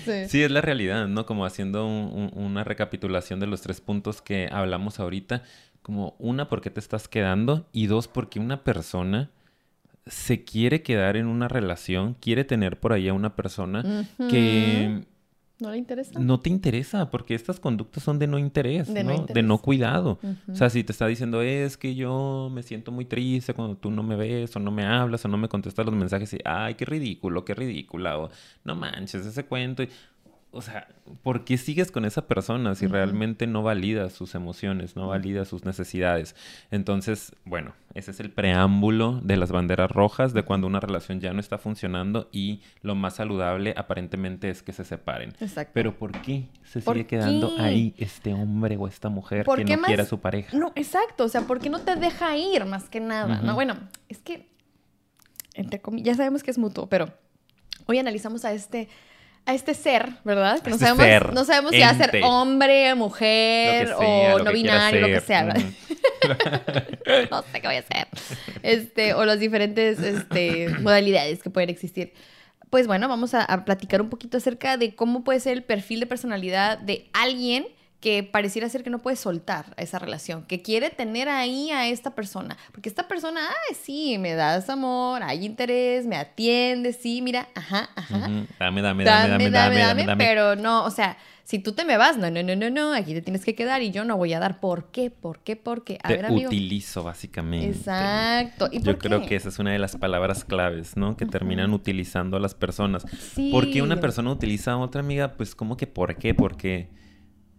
[0.29, 0.43] sí.
[0.43, 1.27] es la realidad, ¿no?
[1.27, 5.43] Como haciendo una recapitulación de los tres puntos que hablamos ahorita.
[5.83, 7.67] Como una, ¿por qué te estás quedando?
[7.73, 9.31] Y dos, porque una persona
[10.07, 15.05] se quiere quedar en una relación, quiere tener por ahí a una persona que...
[15.63, 16.19] No le interesa.
[16.19, 19.27] No te interesa, porque estas conductas son de no interés, de ¿no?
[19.27, 20.19] De no cuidado.
[20.51, 23.91] O sea, si te está diciendo, es que yo me siento muy triste cuando tú
[23.93, 26.75] no me ves, o no me hablas, o no me contestas los mensajes, y, ay,
[26.75, 28.31] qué ridículo, qué ridícula, o
[28.65, 29.85] no manches ese cuento
[30.53, 30.87] o sea,
[31.23, 35.65] ¿por qué sigues con esa persona si realmente no valida sus emociones, no valida sus
[35.65, 36.37] necesidades?
[36.71, 41.33] Entonces, bueno, ese es el preámbulo de las banderas rojas de cuando una relación ya
[41.33, 45.35] no está funcionando y lo más saludable aparentemente es que se separen.
[45.41, 45.73] Exacto.
[45.75, 50.03] Pero ¿por qué se sigue quedando ahí este hombre o esta mujer que no quiere
[50.03, 50.57] a su pareja?
[50.57, 53.41] No, exacto, o sea, ¿por qué no te deja ir más que nada?
[53.41, 53.77] No, bueno,
[54.09, 54.53] es que
[55.55, 57.13] entre comillas, ya sabemos que es mutuo, pero
[57.87, 58.89] hoy analizamos a este
[59.45, 60.61] a este ser, ¿verdad?
[60.61, 65.01] Que no, este sabemos, no sabemos si va a ser hombre, mujer o no binario,
[65.01, 65.45] lo que sea.
[67.31, 68.07] no sé qué voy a hacer.
[68.63, 72.13] Este, o las diferentes este, modalidades que pueden existir.
[72.71, 76.01] Pues bueno, vamos a, a platicar un poquito acerca de cómo puede ser el perfil
[76.01, 77.67] de personalidad de alguien
[78.03, 81.87] que pareciera ser que no puede soltar a esa relación, que quiere tener ahí a
[81.87, 87.23] esta persona, porque esta persona, ay, sí, me das amor, hay interés, me atiende, sí,
[87.23, 88.19] mira, ajá, ajá.
[88.59, 92.19] Dame, dame, dame, dame, dame, dame, pero no, o sea, si tú te me vas,
[92.19, 94.41] no, no, no, no, no, aquí te tienes que quedar y yo no voy a
[94.41, 94.59] dar.
[94.59, 95.11] ¿Por qué?
[95.11, 95.55] ¿Por qué?
[95.55, 95.99] ¿Por qué?
[96.03, 97.79] A te utilizo, básicamente.
[97.79, 98.69] Exacto.
[98.73, 101.17] ¿Y yo creo que esa es una de las palabras claves, ¿no?
[101.17, 103.05] Que terminan utilizando a las personas.
[103.35, 103.51] Sí.
[103.51, 105.35] ¿Por qué una persona utiliza a otra amiga?
[105.35, 106.33] Pues como que ¿por qué?
[106.33, 106.89] Porque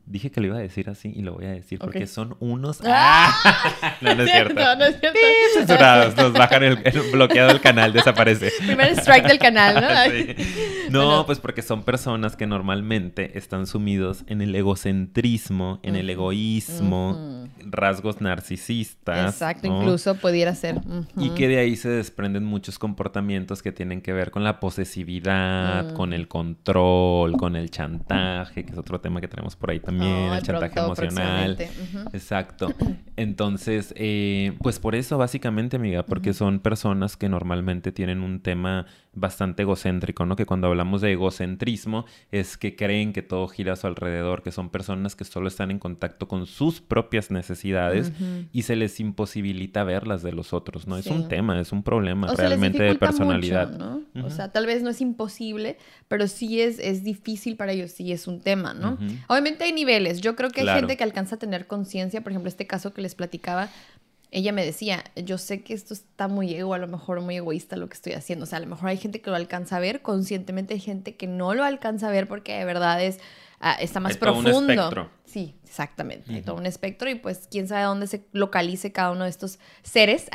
[0.05, 2.81] Dije que lo iba a decir así y lo voy a decir porque son unos.
[2.85, 3.33] ¡Ah!
[4.01, 4.75] no, no es cierto.
[4.75, 5.19] No, es cierto.
[5.53, 6.17] censurados.
[6.17, 6.75] Nos bajan el,
[7.13, 8.51] bloqueado del canal, desaparece.
[8.65, 9.81] Primer strike del canal,
[10.89, 11.05] ¿no?
[11.05, 17.47] No, pues porque son personas que normalmente están sumidos en el egocentrismo, en el egoísmo,
[17.61, 19.33] rasgos narcisistas.
[19.33, 20.81] Exacto, incluso pudiera ser.
[21.15, 25.93] Y que de ahí se desprenden muchos comportamientos que tienen que ver con la posesividad,
[25.93, 29.92] con el control, con el chantaje, que es otro tema que tenemos por ahí también
[29.97, 31.57] también, el chantaje emocional.
[32.13, 32.73] Exacto.
[33.15, 38.85] Entonces, eh, pues por eso básicamente, amiga, porque son personas que normalmente tienen un tema
[39.15, 40.35] bastante egocéntrico, ¿no?
[40.35, 44.51] Que cuando hablamos de egocentrismo es que creen que todo gira a su alrededor, que
[44.51, 48.11] son personas que solo están en contacto con sus propias necesidades
[48.51, 50.97] y se les imposibilita ver las de los otros, ¿no?
[50.97, 53.71] Es un tema, es un problema realmente de personalidad.
[53.71, 54.01] ¿no?
[54.25, 58.11] O sea, tal vez no es imposible, pero sí es, es difícil para ellos, sí
[58.11, 58.97] es un tema, ¿no?
[59.27, 62.49] Obviamente hay niveles, yo creo que hay gente que alcanza a tener conciencia, por ejemplo,
[62.49, 63.69] este caso que les platicaba,
[64.33, 67.75] ella me decía, yo sé que esto está muy ego, a lo mejor muy egoísta
[67.75, 68.43] lo que estoy haciendo.
[68.43, 71.15] O sea, a lo mejor hay gente que lo alcanza a ver, conscientemente hay gente
[71.15, 73.19] que no lo alcanza a ver porque de verdad es,
[73.63, 75.09] ah, está más profundo.
[75.25, 76.31] Sí, exactamente.
[76.31, 79.57] Hay todo un espectro y pues quién sabe dónde se localice cada uno de estos
[79.81, 80.29] seres.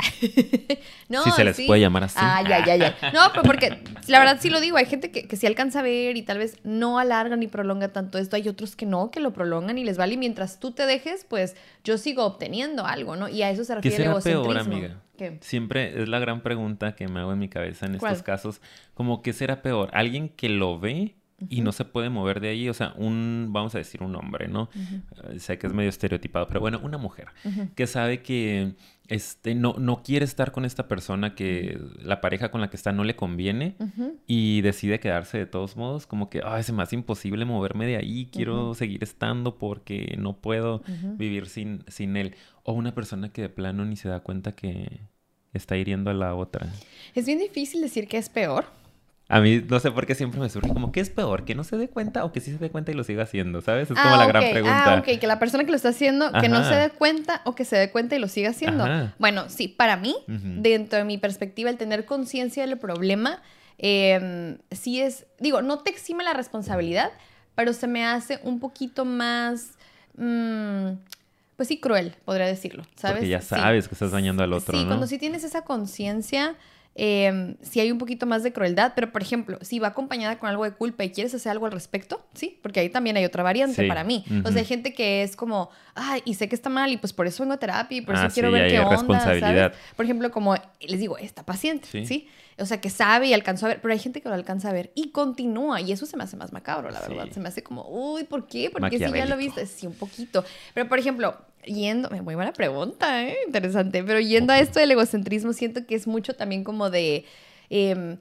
[1.09, 2.19] no, si se les puede llamar así.
[2.21, 2.97] Ah, ya, ya, ya.
[3.13, 5.83] No, pero porque la verdad sí lo digo, hay gente que, que sí alcanza a
[5.83, 8.35] ver y tal vez no alarga ni prolonga tanto esto.
[8.35, 10.15] Hay otros que no, que lo prolongan y les vale.
[10.15, 13.29] Y mientras tú te dejes, pues yo sigo obteniendo algo, ¿no?
[13.29, 14.53] Y a eso se refiere el egocentrismo.
[14.53, 15.03] peor, amiga?
[15.41, 18.61] Siempre es la gran pregunta que me hago en mi cabeza en estos casos.
[18.95, 19.91] Como, ¿qué será peor?
[19.93, 21.18] ¿Alguien que lo ve
[21.49, 22.69] y no se puede mover de ahí.
[22.69, 24.69] O sea, un, vamos a decir un hombre, ¿no?
[25.39, 27.29] Sé que es medio estereotipado, pero bueno, una mujer
[27.75, 28.75] que sabe que
[29.09, 32.93] este, no, no quiere estar con esta persona que la pareja con la que está
[32.93, 33.77] no le conviene
[34.27, 38.29] y decide quedarse de todos modos, como que, ay, es más imposible moverme de ahí,
[38.33, 40.83] quiero seguir estando porque no puedo
[41.17, 42.35] vivir sin, sin él.
[42.65, 45.01] O una persona que de plano ni se da cuenta que
[45.55, 46.71] está hiriendo a la otra.
[47.15, 48.67] Es bien difícil decir que es peor
[49.31, 51.45] a mí no sé por qué siempre me surge como, ¿qué es peor?
[51.45, 53.61] ¿Que no se dé cuenta o que sí se dé cuenta y lo siga haciendo?
[53.61, 53.91] ¿Sabes?
[53.91, 54.95] Es como la gran pregunta.
[54.95, 57.55] Ah, ok, que la persona que lo está haciendo, que no se dé cuenta o
[57.55, 58.87] que se dé cuenta y lo siga haciendo.
[59.19, 63.43] Bueno, sí, para mí, dentro de mi perspectiva, el tener conciencia del problema,
[63.79, 67.11] eh, sí es, digo, no te exime la responsabilidad,
[67.55, 69.73] pero se me hace un poquito más...
[70.17, 70.97] Mm,
[71.57, 73.17] pues sí, cruel, podría decirlo, ¿sabes?
[73.19, 73.49] Porque ya Sí.
[73.49, 74.91] sabes que estás dañando al otro, Sí, ¿no?
[74.91, 76.55] cuando sí tienes esa conciencia,
[77.01, 80.49] eh, sí hay un poquito más de crueldad, pero por ejemplo, si va acompañada con
[80.51, 83.43] algo de culpa y quieres hacer algo al respecto, sí, porque ahí también hay otra
[83.45, 84.25] variante Sí, para mí.
[84.31, 84.49] O ujú.
[84.53, 87.27] sea, hay gente que es como, ay, y sé que está mal y pues por
[87.29, 89.73] eso vengo a terapia y por eso Ah, quiero sí, ver hay qué onda, responsabilidad.
[89.73, 89.79] ¿sabes?
[89.97, 92.05] Por ejemplo, como les digo, esta paciente, Sí.
[92.05, 92.29] ¿sí?
[92.61, 94.73] O sea, que sabe y alcanzó a ver, pero hay gente que lo alcanza a
[94.73, 97.29] ver y continúa y eso se me hace más macabro, la verdad.
[97.31, 98.71] Se me hace como, uy, ¿por qué?
[98.71, 100.45] Porque si ya lo viste, sí, un poquito.
[100.75, 101.37] Pero por ejemplo,
[101.69, 103.37] yendo, muy buena pregunta, ¿eh?
[103.47, 107.25] interesante, pero yendo a esto del egocentrismo, siento que es mucho también como de...
[107.71, 108.19] em,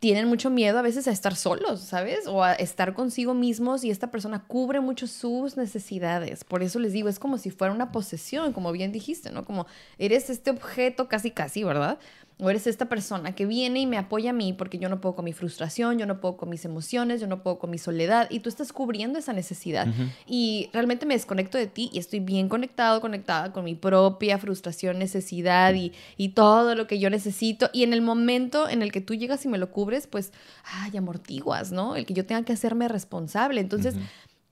[0.00, 2.26] tienen mucho miedo a veces a estar solos, ¿sabes?
[2.28, 6.44] O a estar consigo mismos y esta persona cubre mucho sus necesidades.
[6.44, 9.44] Por eso les digo, es como si fuera una posesión, como bien dijiste, ¿no?
[9.44, 9.66] Como
[9.98, 11.98] eres este objeto casi casi, ¿verdad?
[12.40, 15.16] O eres esta persona que viene y me apoya a mí porque yo no puedo
[15.16, 18.28] con mi frustración, yo no puedo con mis emociones, yo no puedo con mi soledad
[18.30, 19.88] y tú estás cubriendo esa necesidad.
[20.26, 24.98] Y realmente me desconecto de ti y estoy bien conectado, conectada con mi propia frustración,
[24.98, 27.70] necesidad y, y todo lo que yo necesito.
[27.72, 30.32] Y en el momento en el que tú llegas y me lo cubres, pues,
[30.64, 31.96] ay, amortiguas, ¿no?
[31.96, 33.60] El que yo tenga que hacerme responsable.
[33.60, 33.94] Entonces,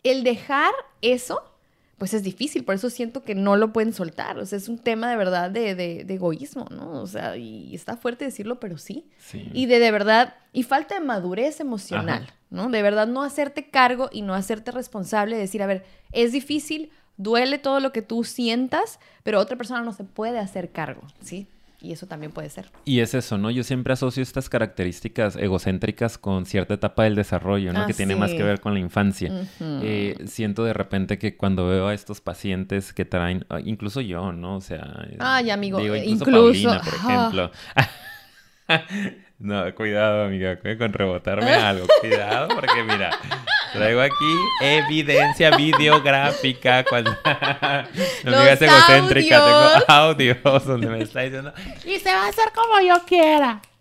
[0.03, 0.73] el dejar
[1.03, 1.43] eso,
[1.99, 4.39] pues es difícil, por eso siento que no lo pueden soltar.
[4.39, 7.01] O sea, es un tema de verdad de, de- de egoísmo, ¿no?
[7.01, 9.07] O sea, y está fuerte decirlo, pero sí.
[9.19, 9.49] Sí.
[9.55, 12.35] Y de, de verdad, y falta de madurez emocional, Ajá.
[12.51, 12.69] ¿no?
[12.69, 16.91] De verdad no hacerte cargo y no hacerte responsable de decir, a ver, es difícil,
[17.17, 21.47] duele todo lo que tú sientas, pero otra persona no se puede hacer cargo, ¿sí?
[21.87, 22.67] Y eso también puede ser.
[22.85, 23.49] Y es eso, ¿no?
[23.49, 27.83] Yo siempre asocio estas características egocéntricas con cierta etapa del desarrollo, ¿no?
[27.83, 29.31] Ah, que tiene más que ver con la infancia.
[29.61, 34.33] Eh, siento de repente que cuando veo a estos pacientes que traen, ah, incluso yo,
[34.33, 34.57] ¿no?
[34.57, 37.51] O sea, Ay, amigo, digo, eh, incluso, incluso, Paulina, por ah.
[38.67, 38.87] ejemplo.
[39.39, 41.87] no, cuidado, amiga, con rebotarme algo.
[42.01, 43.11] Cuidado, porque mira,
[43.77, 49.73] traigo aquí evidencia videográfica cuando amiga es egocéntrica, audios.
[49.85, 51.53] tengo audios donde me está diciendo
[51.85, 53.61] Y se va a hacer como yo quiera.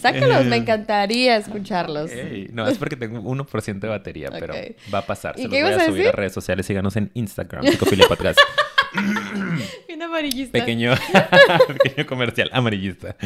[0.00, 0.44] Sácalos, Eh.
[0.44, 2.10] me encantaría escucharlos.
[2.52, 4.54] No, es porque tengo 1% de batería, pero
[4.92, 5.34] va a pasar.
[5.36, 6.66] ¿Y Se los qué voy a a subir a redes sociales.
[6.66, 8.38] Síganos en Instagram, Psicofilia Podcast.
[9.86, 10.58] Bien amarillista.
[10.58, 10.92] Pequeño,
[11.82, 13.16] pequeño comercial amarillista.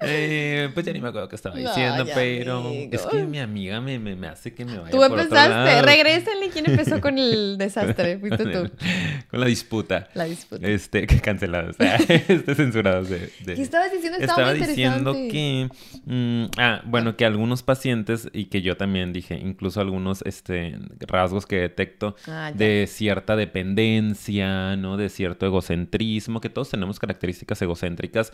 [0.00, 2.90] Eh, pues ya ni me acuerdo qué estaba No, diciendo, pero amigo.
[2.92, 6.48] es que mi amiga me, me, me hace que me vaya Tú por empezaste, regrésenle
[6.50, 8.70] quién empezó con el desastre, fuiste tú.
[9.30, 10.08] Con la disputa.
[10.14, 10.66] La disputa.
[10.66, 14.18] Este, que cancelado, o sea, este censurado de, de- ¿Qué estabas diciendo?
[14.18, 15.68] Estaba, diciendo que,
[16.06, 21.44] mm, ah, bueno, que algunos pacientes y que yo también dije, incluso algunos este, rasgos
[21.44, 24.87] que detecto Ah, de cierta dependencia, ¿no?
[24.96, 28.32] De cierto egocentrismo, que todos tenemos características egocéntricas,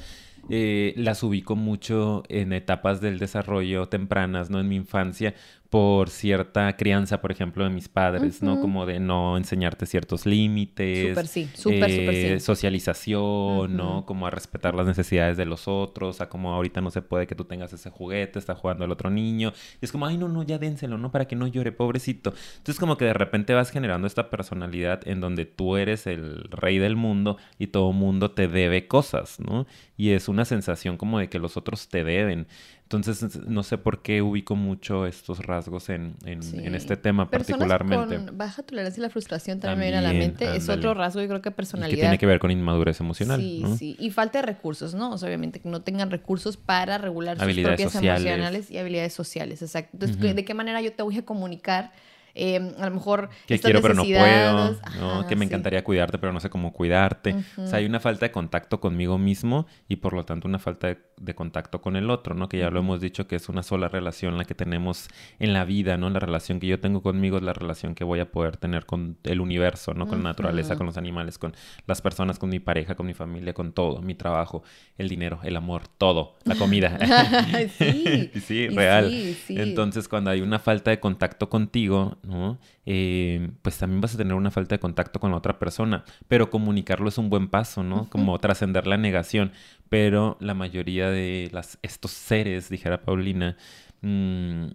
[0.51, 4.61] eh, las ubico mucho en etapas del desarrollo tempranas, ¿no?
[4.61, 5.35] En mi infancia,
[5.75, 8.61] por cierta crianza, por ejemplo, de mis padres, ¿no?
[8.61, 11.09] Como de no enseñarte ciertos límites.
[11.09, 12.47] Súper sí, súper, súper eh, sí.
[12.47, 14.07] Socialización, ¿no?
[14.07, 17.35] Como a respetar las necesidades de los otros, a como ahorita no se puede que
[17.35, 19.53] tú tengas ese juguete, está jugando el otro niño.
[19.83, 21.11] Y es como, ay, no, no, ya dénselo, ¿no?
[21.11, 22.35] Para que no llore, pobrecito.
[22.59, 26.79] Entonces como que de repente vas generando esta personalidad en donde tú eres el rey
[26.79, 29.67] del mundo y todo mundo te debe cosas, ¿no?
[29.97, 32.47] Y es una sensación como de que los otros te deben.
[32.85, 36.59] Entonces, no sé por qué ubico mucho estos rasgos en, en, Sí.
[36.63, 38.27] en este tema Personas particularmente.
[38.27, 40.55] con baja tolerancia a la frustración también, me viene a la mente.
[40.55, 41.99] Es otro rasgo, yo creo que Y que personalidad.
[41.99, 43.77] tiene que ver con inmadurez emocional, Sí, ¿no?
[43.77, 43.97] sí.
[43.99, 45.13] Y falta de recursos, ¿no?
[45.13, 48.21] O sea, obviamente que no tengan recursos para regular sus propias sociales.
[48.27, 49.63] emocionales y habilidades sociales.
[49.63, 49.91] Exacto.
[49.95, 50.37] Entonces.
[50.37, 51.91] ¿de qué manera yo te voy a comunicar?
[52.35, 55.01] Eh, a lo mejor que quiero pero no puedo, necesidades?
[55.01, 55.11] ¿no?
[55.11, 55.49] Ajá, que me sí.
[55.49, 57.37] encantaría cuidarte pero no sé cómo cuidarte.
[57.57, 60.89] O sea, hay una falta de contacto conmigo mismo y por lo tanto una falta
[60.89, 62.49] de, de contacto con el otro, ¿no?
[62.49, 65.65] Que ya lo hemos dicho que es una sola relación la que tenemos en la
[65.65, 66.11] vida, ¿no?
[66.11, 69.17] La relación que yo tengo conmigo es la relación que voy a poder tener con
[69.23, 70.07] el universo, ¿no?
[70.07, 71.55] Con la naturaleza, con los animales, con
[71.87, 74.63] las personas, con mi pareja, con mi familia, con todo, mi trabajo,
[74.99, 76.99] el dinero, el amor, todo, la comida.
[77.79, 78.31] sí.
[78.45, 79.11] sí, real.
[79.11, 79.55] sí, sí.
[79.59, 82.59] Entonces, cuando hay una falta de contacto contigo, ¿no?
[82.87, 86.05] Eh, pues también vas a tener una falta de contacto con la otra persona.
[86.29, 88.09] Pero comunicarlo es un buen paso, ¿no?
[88.11, 89.53] Como trascender la negación.
[89.89, 93.57] Pero la mayoría de las, estos seres, dijera Paulina,
[94.03, 94.67] mm,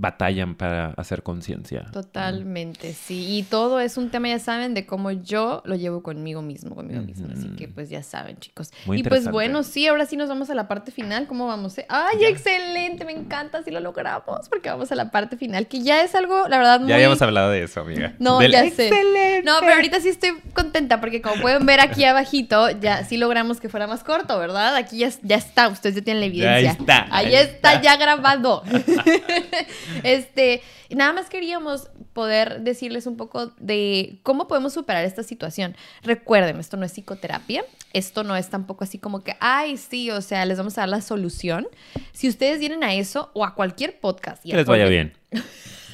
[0.00, 1.86] batallan para hacer conciencia.
[1.92, 3.36] Totalmente, sí.
[3.36, 7.02] Y todo es un tema, ya saben, de cómo yo lo llevo conmigo mismo, conmigo
[7.02, 7.26] mismo.
[7.32, 8.70] Así que pues ya saben, chicos.
[8.86, 11.26] Muy y pues bueno, sí, ahora sí nos vamos a la parte final.
[11.26, 11.76] ¿Cómo vamos?
[11.78, 11.86] eh?
[11.88, 12.28] ¡Ay, Ya.
[12.28, 13.04] excelente!
[13.04, 16.46] Me encanta si lo logramos, porque vamos a la parte final, que ya es algo,
[16.48, 16.88] la verdad, muy...
[16.88, 18.14] Ya habíamos hablado de eso, amiga.
[18.20, 18.86] No, Del ya sé.
[18.88, 19.42] excelente.
[19.44, 23.58] No, pero ahorita sí estoy contenta porque como pueden ver aquí abajito, ya sí logramos
[23.60, 24.76] que fuera más corto, ¿verdad?
[24.76, 26.70] Aquí ya, ya está, ustedes ya tienen la evidencia.
[26.70, 27.82] Ahí está, Ahí, ahí está, está.
[27.82, 28.62] ya grabado.
[30.02, 35.76] este, nada más queríamos poder decirles un poco de cómo podemos superar esta situación.
[36.02, 40.20] Recuerden, esto no es psicoterapia, esto no es tampoco así como que, ay, sí, o
[40.20, 41.66] sea, les vamos a dar la solución.
[42.12, 45.14] Si ustedes vienen a eso o a cualquier podcast y Que les vaya bien.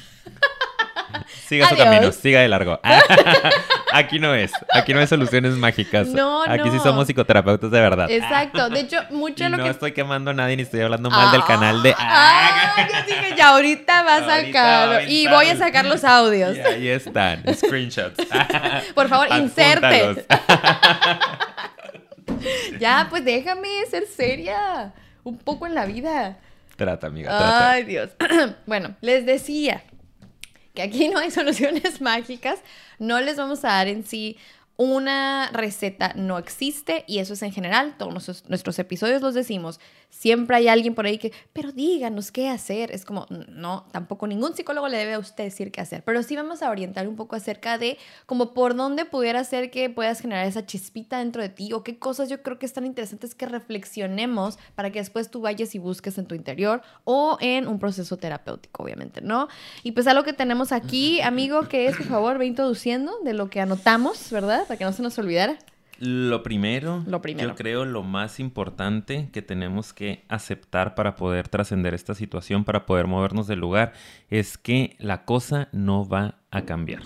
[1.47, 1.87] Siga su Adiós.
[1.87, 2.79] camino, siga de largo.
[3.93, 6.07] aquí no es, aquí no hay soluciones mágicas.
[6.07, 6.83] No, aquí sí no.
[6.83, 8.09] somos psicoterapeutas de verdad.
[8.09, 11.09] Exacto, de hecho, mucho Y lo no que estoy quemando a nadie ni estoy hablando
[11.09, 11.95] mal del Ah, canal de.
[11.97, 15.09] Ah, yo dije, ya ahorita va a sacar.
[15.09, 16.57] y voy a sacar los audios.
[16.57, 18.17] Y ahí están, screenshots.
[18.93, 20.25] Por favor, inserte.
[22.79, 24.93] Ya, pues déjame ser seria.
[25.23, 26.37] Un poco en la vida.
[26.75, 27.71] Trata, amiga, trata.
[27.71, 28.09] Ay, Dios.
[28.67, 29.81] bueno, les decía
[30.75, 32.59] que aquí no hay soluciones mágicas.
[32.99, 34.37] No les vamos a dar en sí
[34.77, 36.13] una receta.
[36.15, 37.95] No existe y eso es en general.
[37.97, 39.79] Todos nuestros, episodios los decimos.
[40.17, 42.89] Siempre hay alguien por ahí que, pero díganos qué hacer.
[42.91, 46.03] Es como, no, tampoco ningún psicólogo le debe a usted decir qué hacer.
[46.05, 49.89] Pero sí vamos a orientar un poco acerca de como por dónde pudiera ser que
[49.89, 53.35] puedas generar esa chispita dentro de ti o qué cosas yo creo que están interesantes
[53.35, 57.77] que reflexionemos para que después tú vayas y busques en tu interior o en un
[57.77, 59.49] proceso terapéutico, obviamente, ¿no?
[59.83, 63.49] Y pues algo que tenemos aquí, amigo, que es, por favor, ve introduciendo de lo
[63.49, 64.65] que anotamos, ¿verdad?
[64.65, 65.57] Para que no se nos olvidara.
[65.99, 67.49] Lo primero, Lo primero.
[67.49, 72.85] yo creo lo más importante que tenemos que aceptar para poder trascender esta situación, para
[72.85, 73.93] poder movernos del lugar,
[74.29, 77.01] es que la cosa no va a cambiar.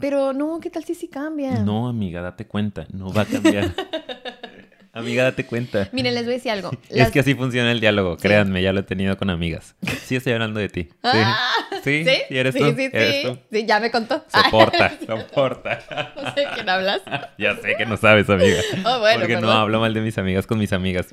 [0.00, 1.58] Pero no, ¿qué tal si sí cambia?
[1.62, 3.74] No, amiga, date cuenta, no va a cambiar.
[4.94, 5.88] amiga, date cuenta.
[5.92, 6.70] Miren, les voy a decir algo.
[6.88, 8.22] Es que así funciona el diálogo, Sí.
[8.22, 9.74] créanme, ya lo he tenido con amigas.
[10.04, 10.82] Sí, estoy hablando de ti.
[10.84, 11.36] Sí, Ah,
[11.82, 12.14] sí, ¿Sí?
[12.28, 12.74] sí, eres tú.
[12.74, 13.22] sí, eres sí.
[13.24, 13.38] tú.
[13.50, 14.24] Sí, ya me contó.
[14.28, 16.12] Soporta, soporta.
[16.16, 17.02] no sé de quién hablas.
[17.38, 18.60] Ya sé que no sabes, amiga.
[18.84, 21.08] Oh, bueno, Porque no hablo mal de mis amigas con mis amigas.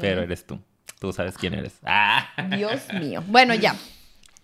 [0.00, 0.60] Pero eres tú.
[0.98, 1.74] Tú sabes quién eres.
[1.84, 2.28] Ah.
[2.56, 3.22] Dios mío.
[3.26, 3.74] Bueno, ya.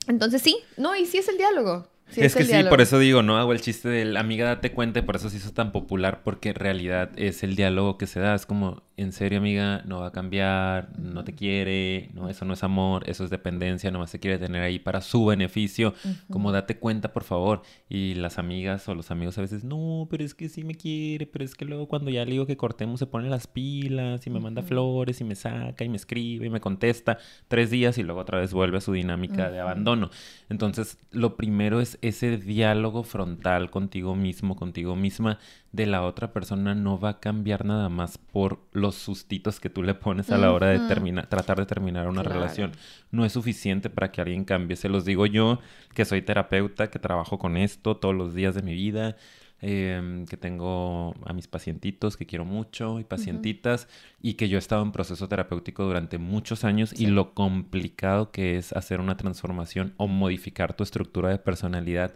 [0.09, 1.89] Entonces sí, no, y sí es el diálogo.
[2.11, 2.71] Sí es que sí, diálogo.
[2.71, 5.37] por eso digo, no hago el chiste del amiga date cuenta y por eso se
[5.37, 8.35] hizo tan popular, porque en realidad es el diálogo que se da.
[8.35, 12.55] Es como, en serio, amiga, no va a cambiar, no te quiere, no, eso no
[12.55, 15.95] es amor, eso es dependencia, nomás te quiere tener ahí para su beneficio.
[16.31, 17.63] Como date cuenta, por favor.
[17.89, 21.27] Y las amigas o los amigos a veces, no, pero es que sí me quiere,
[21.27, 24.31] pero es que luego cuando ya le digo que cortemos se pone las pilas y
[24.31, 27.19] me manda flores y me saca y me escribe y me contesta
[27.49, 30.11] tres días y luego otra vez vuelve a su dinámica de abandono.
[30.49, 35.39] Entonces, lo primero es ese diálogo frontal contigo mismo, contigo misma,
[35.73, 39.83] de la otra persona no va a cambiar nada más por los sustitos que tú
[39.83, 42.39] le pones a la hora de terminar, tratar de terminar una Claro.
[42.41, 42.73] relación.
[43.11, 44.77] No es suficiente para que alguien cambie.
[44.77, 45.61] Se los digo yo,
[45.95, 49.17] que soy terapeuta, que trabajo con esto todos los días de mi vida.
[49.61, 53.89] Em, que tengo a mis pacientitos que quiero mucho y pacientitas
[54.23, 58.57] y que yo he estado en proceso terapéutico durante muchos años y lo complicado que
[58.57, 62.15] es hacer una transformación o modificar tu estructura de personalidad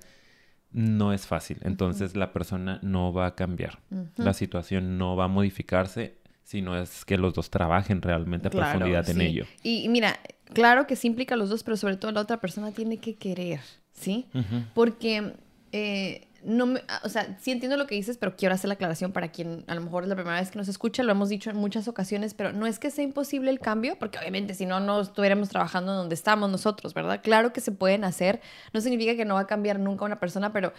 [0.71, 1.59] no es fácil.
[1.63, 3.81] Entonces la persona no va a cambiar.
[3.91, 4.07] Ujú.
[4.23, 8.51] La situación no va a modificarse si no es que los dos trabajen realmente a
[8.51, 9.23] Claro, profundidad en sí.
[9.23, 9.47] ello.
[9.63, 10.19] Y mira,
[10.53, 13.15] claro que sí implica a los dos, pero sobre todo la otra persona tiene que
[13.15, 13.61] querer,
[13.93, 14.27] ¿sí?
[14.35, 14.63] Ujú.
[14.75, 15.35] Porque,
[15.73, 19.13] eh, no me, o sea, sí entiendo lo que dices, pero quiero hacer la aclaración
[19.13, 21.51] para quien a lo mejor es la primera vez que nos escucha, lo hemos dicho
[21.51, 24.81] en muchas ocasiones, pero no es que sea imposible el cambio, porque obviamente si no,
[24.81, 27.21] no estuviéramos trabajando donde estamos nosotros, ¿verdad?
[27.23, 28.41] Claro que se pueden hacer,
[28.73, 30.73] no significa que no va a cambiar nunca una persona, pero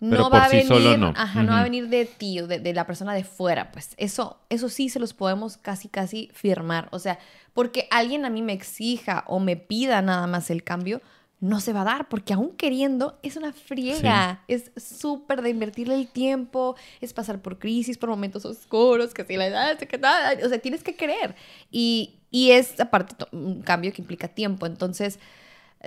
[0.00, 1.12] no Pero va a sí venir, solo no.
[1.14, 3.94] ajá, no va a venir de ti o de, de la persona de fuera, pues
[3.98, 7.18] eso, eso sí se los podemos casi, casi firmar, o sea,
[7.52, 11.02] porque alguien a mí me exija o me pida nada más el cambio,
[11.42, 15.96] no se va a dar, porque aún queriendo es una friega, es súper de invertirle
[15.96, 20.34] el tiempo, es pasar por crisis, por momentos oscuros, que si la edad, que nada,
[20.46, 21.34] o sea, tienes que querer.
[21.72, 25.18] Y, y es aparte un cambio que implica tiempo, entonces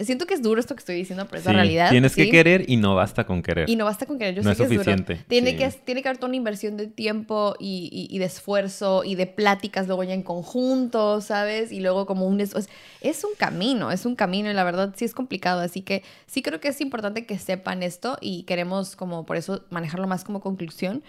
[0.04, 1.90] siento que es duro esto que estoy diciendo, pero es la realidad.
[1.90, 2.24] Tienes ¿sí?
[2.26, 3.70] que querer y no basta con querer.
[3.70, 5.26] Y no basta con querer, yo No sé es que es suficiente, duro.
[5.28, 5.58] Tiene, sí.
[5.58, 9.16] que, tiene que haber toda una inversión de tiempo y, y- y de esfuerzo y
[9.16, 11.72] de pláticas luego ya en conjunto, ¿sabes?
[11.72, 12.42] Y luego como un...
[12.42, 12.54] Es,
[13.02, 15.62] es un camino, es un camino y la verdad sí es complicado.
[15.62, 19.64] Así que sí creo que es importante que sepan esto y queremos como por eso
[19.70, 21.04] manejarlo más como conclusión.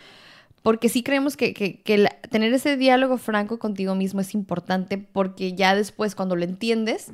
[0.63, 4.99] Porque sí creemos que, que- que la- tener ese diálogo franco contigo mismo es importante
[4.99, 7.09] porque ya después cuando lo entiendes,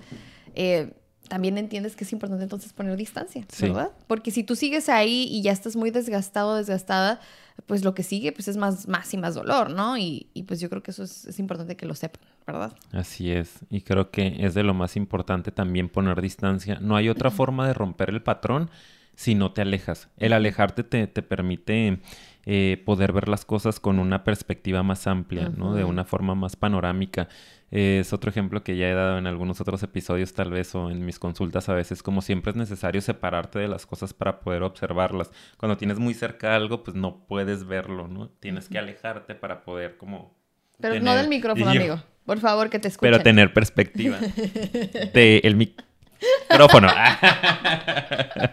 [0.55, 0.93] eh,
[1.33, 3.69] también entiendes que es importante entonces poner distancia, Sí.
[3.69, 3.91] ¿verdad?
[4.07, 7.21] Porque si tú sigues ahí y ya estás muy desgastado, desgastada,
[7.65, 9.97] pues lo que sigue pues es más, más y más dolor, ¿no?
[9.97, 12.75] Y, y pues yo creo que eso es, es importante que lo sepan, ¿verdad?
[12.93, 16.79] Así es, y creo que es de lo más importante también poner distancia.
[16.83, 18.69] No hay otra forma de romper el patrón
[19.15, 20.09] si no te alejas.
[20.19, 21.99] El alejarte te, te permite
[22.45, 25.73] eh, poder ver las cosas con una perspectiva más amplia, ¿no?
[25.75, 27.29] De una forma más panorámica.
[27.73, 31.05] Es otro ejemplo que ya he dado en algunos otros episodios tal vez o en
[31.07, 35.31] mis consultas a veces, como siempre es necesario separarte de las cosas para poder observarlas.
[35.57, 38.29] Cuando tienes muy cerca algo, pues no puedes verlo, ¿no?
[38.29, 40.37] Tienes que alejarte para poder como...
[40.81, 42.03] Pero no del micrófono, yo- amigo.
[42.27, 43.11] Por favor, que te escuchen.
[43.11, 44.19] Pero tener perspectiva
[45.15, 46.89] de el micrófono.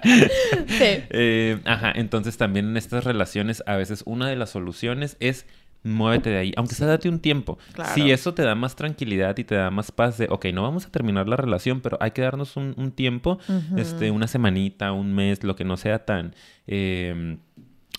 [0.04, 1.04] Sí.
[1.10, 5.46] Eh, ajá, entonces también en estas relaciones a veces una de las soluciones es
[5.84, 7.58] muévete de ahí, aunque sea date un tiempo.
[7.74, 7.94] Claro.
[7.94, 10.86] Si eso te da más tranquilidad y te da más paz de, ok, no vamos
[10.86, 13.40] a terminar la relación, pero hay que darnos un, un tiempo,
[13.78, 16.36] este, una semanita, un mes, lo que no sea tan
[16.68, 17.38] eh,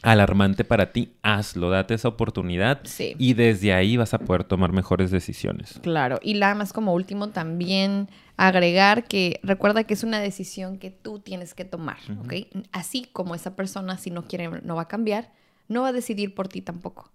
[0.03, 3.15] alarmante para ti, hazlo, date esa oportunidad Sí.
[3.19, 5.79] y desde ahí vas a poder tomar mejores decisiones.
[5.83, 8.09] Claro, y nada más como último también
[8.39, 12.33] agregar que recuerda que es una decisión que tú tienes que tomar, ¿ok?
[12.73, 15.33] Así como esa persona si no quiere, no va a cambiar,
[15.69, 17.11] no va a decidir por ti tampoco.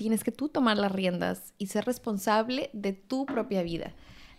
[0.00, 3.92] Tienes que tú tomar las riendas y ser responsable de tu propia vida.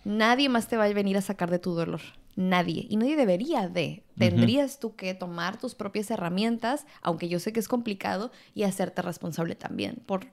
[0.04, 2.02] Nadie más te va a venir a sacar de tu dolor.
[2.36, 2.88] Nadie.
[2.90, 4.04] Y nadie debería de.
[4.18, 9.04] Tendrías tú que tomar tus propias herramientas, aunque yo sé que es complicado, y hacerte
[9.04, 10.26] responsable también por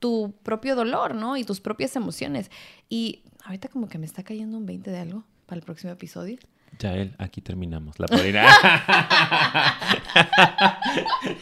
[0.00, 1.38] tu propio dolor, ¿no?
[1.38, 2.50] Y tus propias emociones.
[2.90, 6.36] Y ahorita como que me está cayendo un 20 de algo para el próximo episodio.
[6.78, 8.44] Yael, aquí terminamos la podrina.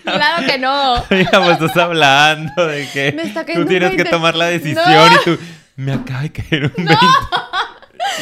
[0.04, 0.96] Claro que no.
[1.10, 4.10] Hija, pues estás hablando de que Me está tú tienes que 20.
[4.10, 5.06] tomar la decisión No.
[5.06, 5.38] y tú
[5.76, 6.94] me acaba de caer un 20.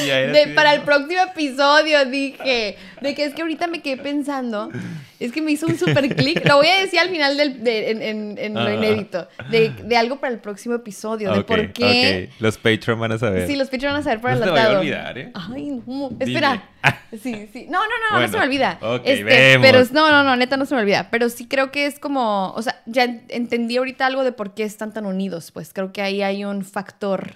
[0.04, 4.70] De- de- para el próximo episodio dije, de que es que ahorita me quedé pensando,
[5.18, 7.90] es que me hizo un super clic, lo voy a decir al final del, de-
[7.90, 8.74] en, en- en lo Ah.
[8.74, 12.30] inédito, de, de algo para el próximo episodio, de Ok, por qué...
[12.30, 12.40] ok.
[12.40, 13.46] Los Patreon van a saber.
[13.46, 14.78] Sí, los Patreon van a saber por No se te adelantado.
[14.78, 15.32] vaya a olvidar, ¿eh?
[15.34, 16.08] Ay, no.
[16.10, 16.24] Dime.
[16.24, 16.68] Espera.
[17.10, 17.66] Sí, sí.
[17.68, 18.78] No, no, no, no Bueno, se me olvida.
[18.80, 19.66] ok, Este, vemos.
[19.66, 21.08] Pero no, no, no, neta no se me olvida.
[21.10, 24.54] Pero sí creo que es como, o sea, ya en- entendí ahorita algo de por
[24.54, 25.50] qué están tan unidos.
[25.50, 27.34] Pues creo que ahí hay un factor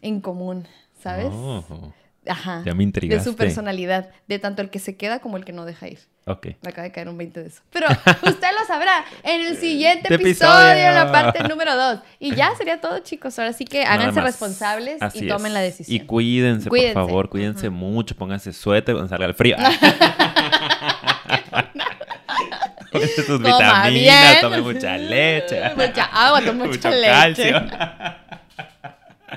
[0.00, 0.66] en común,
[1.02, 1.26] ¿sabes?
[1.30, 1.92] Oh,
[2.28, 2.62] Ajá.
[2.66, 3.24] ya me De intrigaste.
[3.24, 5.98] su personalidad, de tanto el que se queda como el que no deja ir.
[6.26, 6.48] Ok.
[6.62, 7.62] Me acaba de caer un 20 de eso.
[7.72, 12.00] Pero usted lo sabrá en el siguiente Este episodio, en la parte número 2.
[12.20, 13.38] Y ya sería todo, chicos.
[13.38, 15.52] Ahora sí que háganse responsables Así y tomen es.
[15.54, 15.96] la decisión.
[15.96, 16.94] Y cuídense, Cuídense.
[16.94, 19.56] por favor, cuídense mucho, pónganse suéter cuando salga el frío.
[22.92, 24.40] Tómense sus vitaminas, bien.
[24.40, 25.62] tomen mucha leche.
[25.76, 27.50] Mucha agua, toma mucha mucho leche.
[27.52, 27.62] calcio.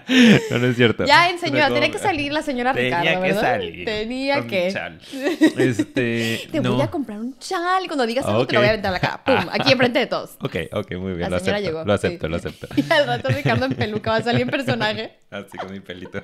[0.52, 1.06] No, no es cierto.
[1.06, 3.42] Ya, en señora, No, tenía que salir la señora Tenía Ricardo, que ¿verdad?
[3.42, 3.86] salir.
[3.86, 4.72] Tenía con que.
[4.72, 5.00] chal.
[5.58, 6.48] Este.
[6.52, 6.74] Te no.
[6.74, 7.86] voy a comprar un chal.
[7.88, 9.24] Cuando digas algo, te lo voy a aventar a la cara.
[9.24, 9.50] ¡Pum!
[9.52, 10.38] Aquí enfrente de todos.
[10.42, 11.22] Ok, ok, muy bien.
[11.22, 11.86] La lo señora acepto, llegó.
[11.86, 12.32] Lo acepto, sí.
[12.32, 12.68] lo acepto.
[12.76, 15.18] Y al rato Ricardo en peluca va a salir en personaje.
[15.32, 16.22] Así con mi pelito.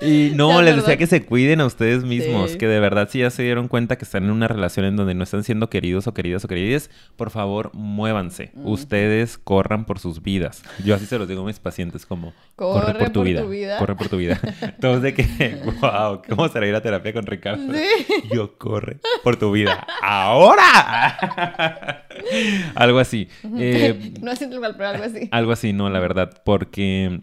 [0.00, 2.52] Y no, les decía que se cuiden a ustedes mismos.
[2.52, 2.58] Sí.
[2.58, 5.14] Que de verdad, si ya se dieron cuenta que están en una relación en donde
[5.14, 8.50] no están siendo queridos o queridas o queridas, por favor, muévanse.
[8.54, 10.62] Ustedes corran por sus vidas.
[10.84, 14.08] Yo así se los digo a mis pacientes como, corre, por, tu, vida, Corre por
[14.08, 14.40] tu vida.
[14.80, 17.72] Todos de que, wow, ¿cómo será ir a terapia con Ricardo?
[17.72, 17.86] Sí.
[18.32, 19.86] Yo corre por tu vida.
[20.02, 21.14] ¡Ahora!
[22.74, 23.28] Algo así.
[23.58, 25.28] Eh, no haciendo igual, pero algo así.
[25.30, 27.20] algo así, no, la verdad, porque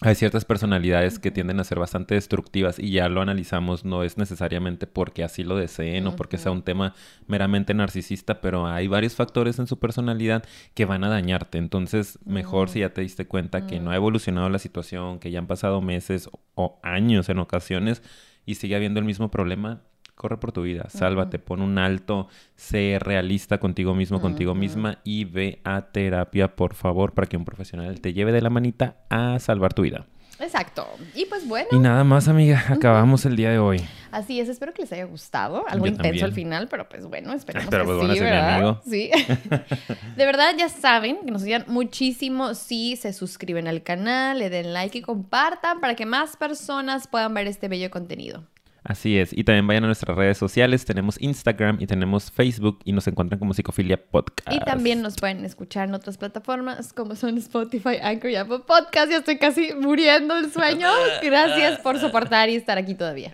[0.00, 4.16] hay ciertas personalidades que tienden a ser bastante destructivas y ya lo analizamos, no es
[4.16, 6.94] necesariamente porque así lo deseen o porque sea un tema
[7.26, 10.44] meramente narcisista, pero hay varios factores en su personalidad
[10.74, 11.58] que van a dañarte.
[11.58, 15.40] Entonces, mejor si ya te diste cuenta que no ha evolucionado la situación, que ya
[15.40, 18.02] han pasado meses o años en ocasiones
[18.46, 19.82] y sigue habiendo el mismo problema.
[20.18, 25.24] Corre por tu vida, sálvate, pon un alto, sé realista contigo mismo, contigo misma y
[25.24, 29.38] ve a terapia, por favor, para que un profesional te lleve de la manita a
[29.38, 30.06] salvar tu vida.
[30.40, 30.88] Exacto.
[31.14, 33.80] Y pues bueno, Y nada más, amiga, acabamos el día de hoy.
[34.10, 34.48] así es.
[34.48, 35.64] Espero que les haya gustado.
[35.68, 38.80] Algo Yo intenso al final, pero pues bueno, esperemos Pero que pues sí, ¿verdad?
[38.84, 39.10] Sí.
[40.16, 44.72] De verdad, ya saben que nos ayudan muchísimo si se suscriben al canal, le den
[44.72, 48.42] like y compartan para que más personas puedan ver este bello contenido.
[48.88, 49.36] Así es.
[49.36, 50.86] Y también vayan a nuestras redes sociales.
[50.86, 54.50] Tenemos Instagram y tenemos Facebook y nos encuentran como Psicofilia Podcast.
[54.50, 59.10] Y también nos pueden escuchar en otras plataformas como son Spotify, Anchor y Apple Podcast.
[59.10, 60.88] Ya estoy casi muriendo del sueño.
[61.22, 63.30] Gracias por soportar y estar aquí todavía.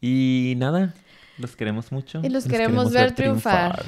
[0.00, 0.92] Y nada,
[1.38, 2.20] los queremos mucho.
[2.24, 3.84] Y los queremos ver triunfar.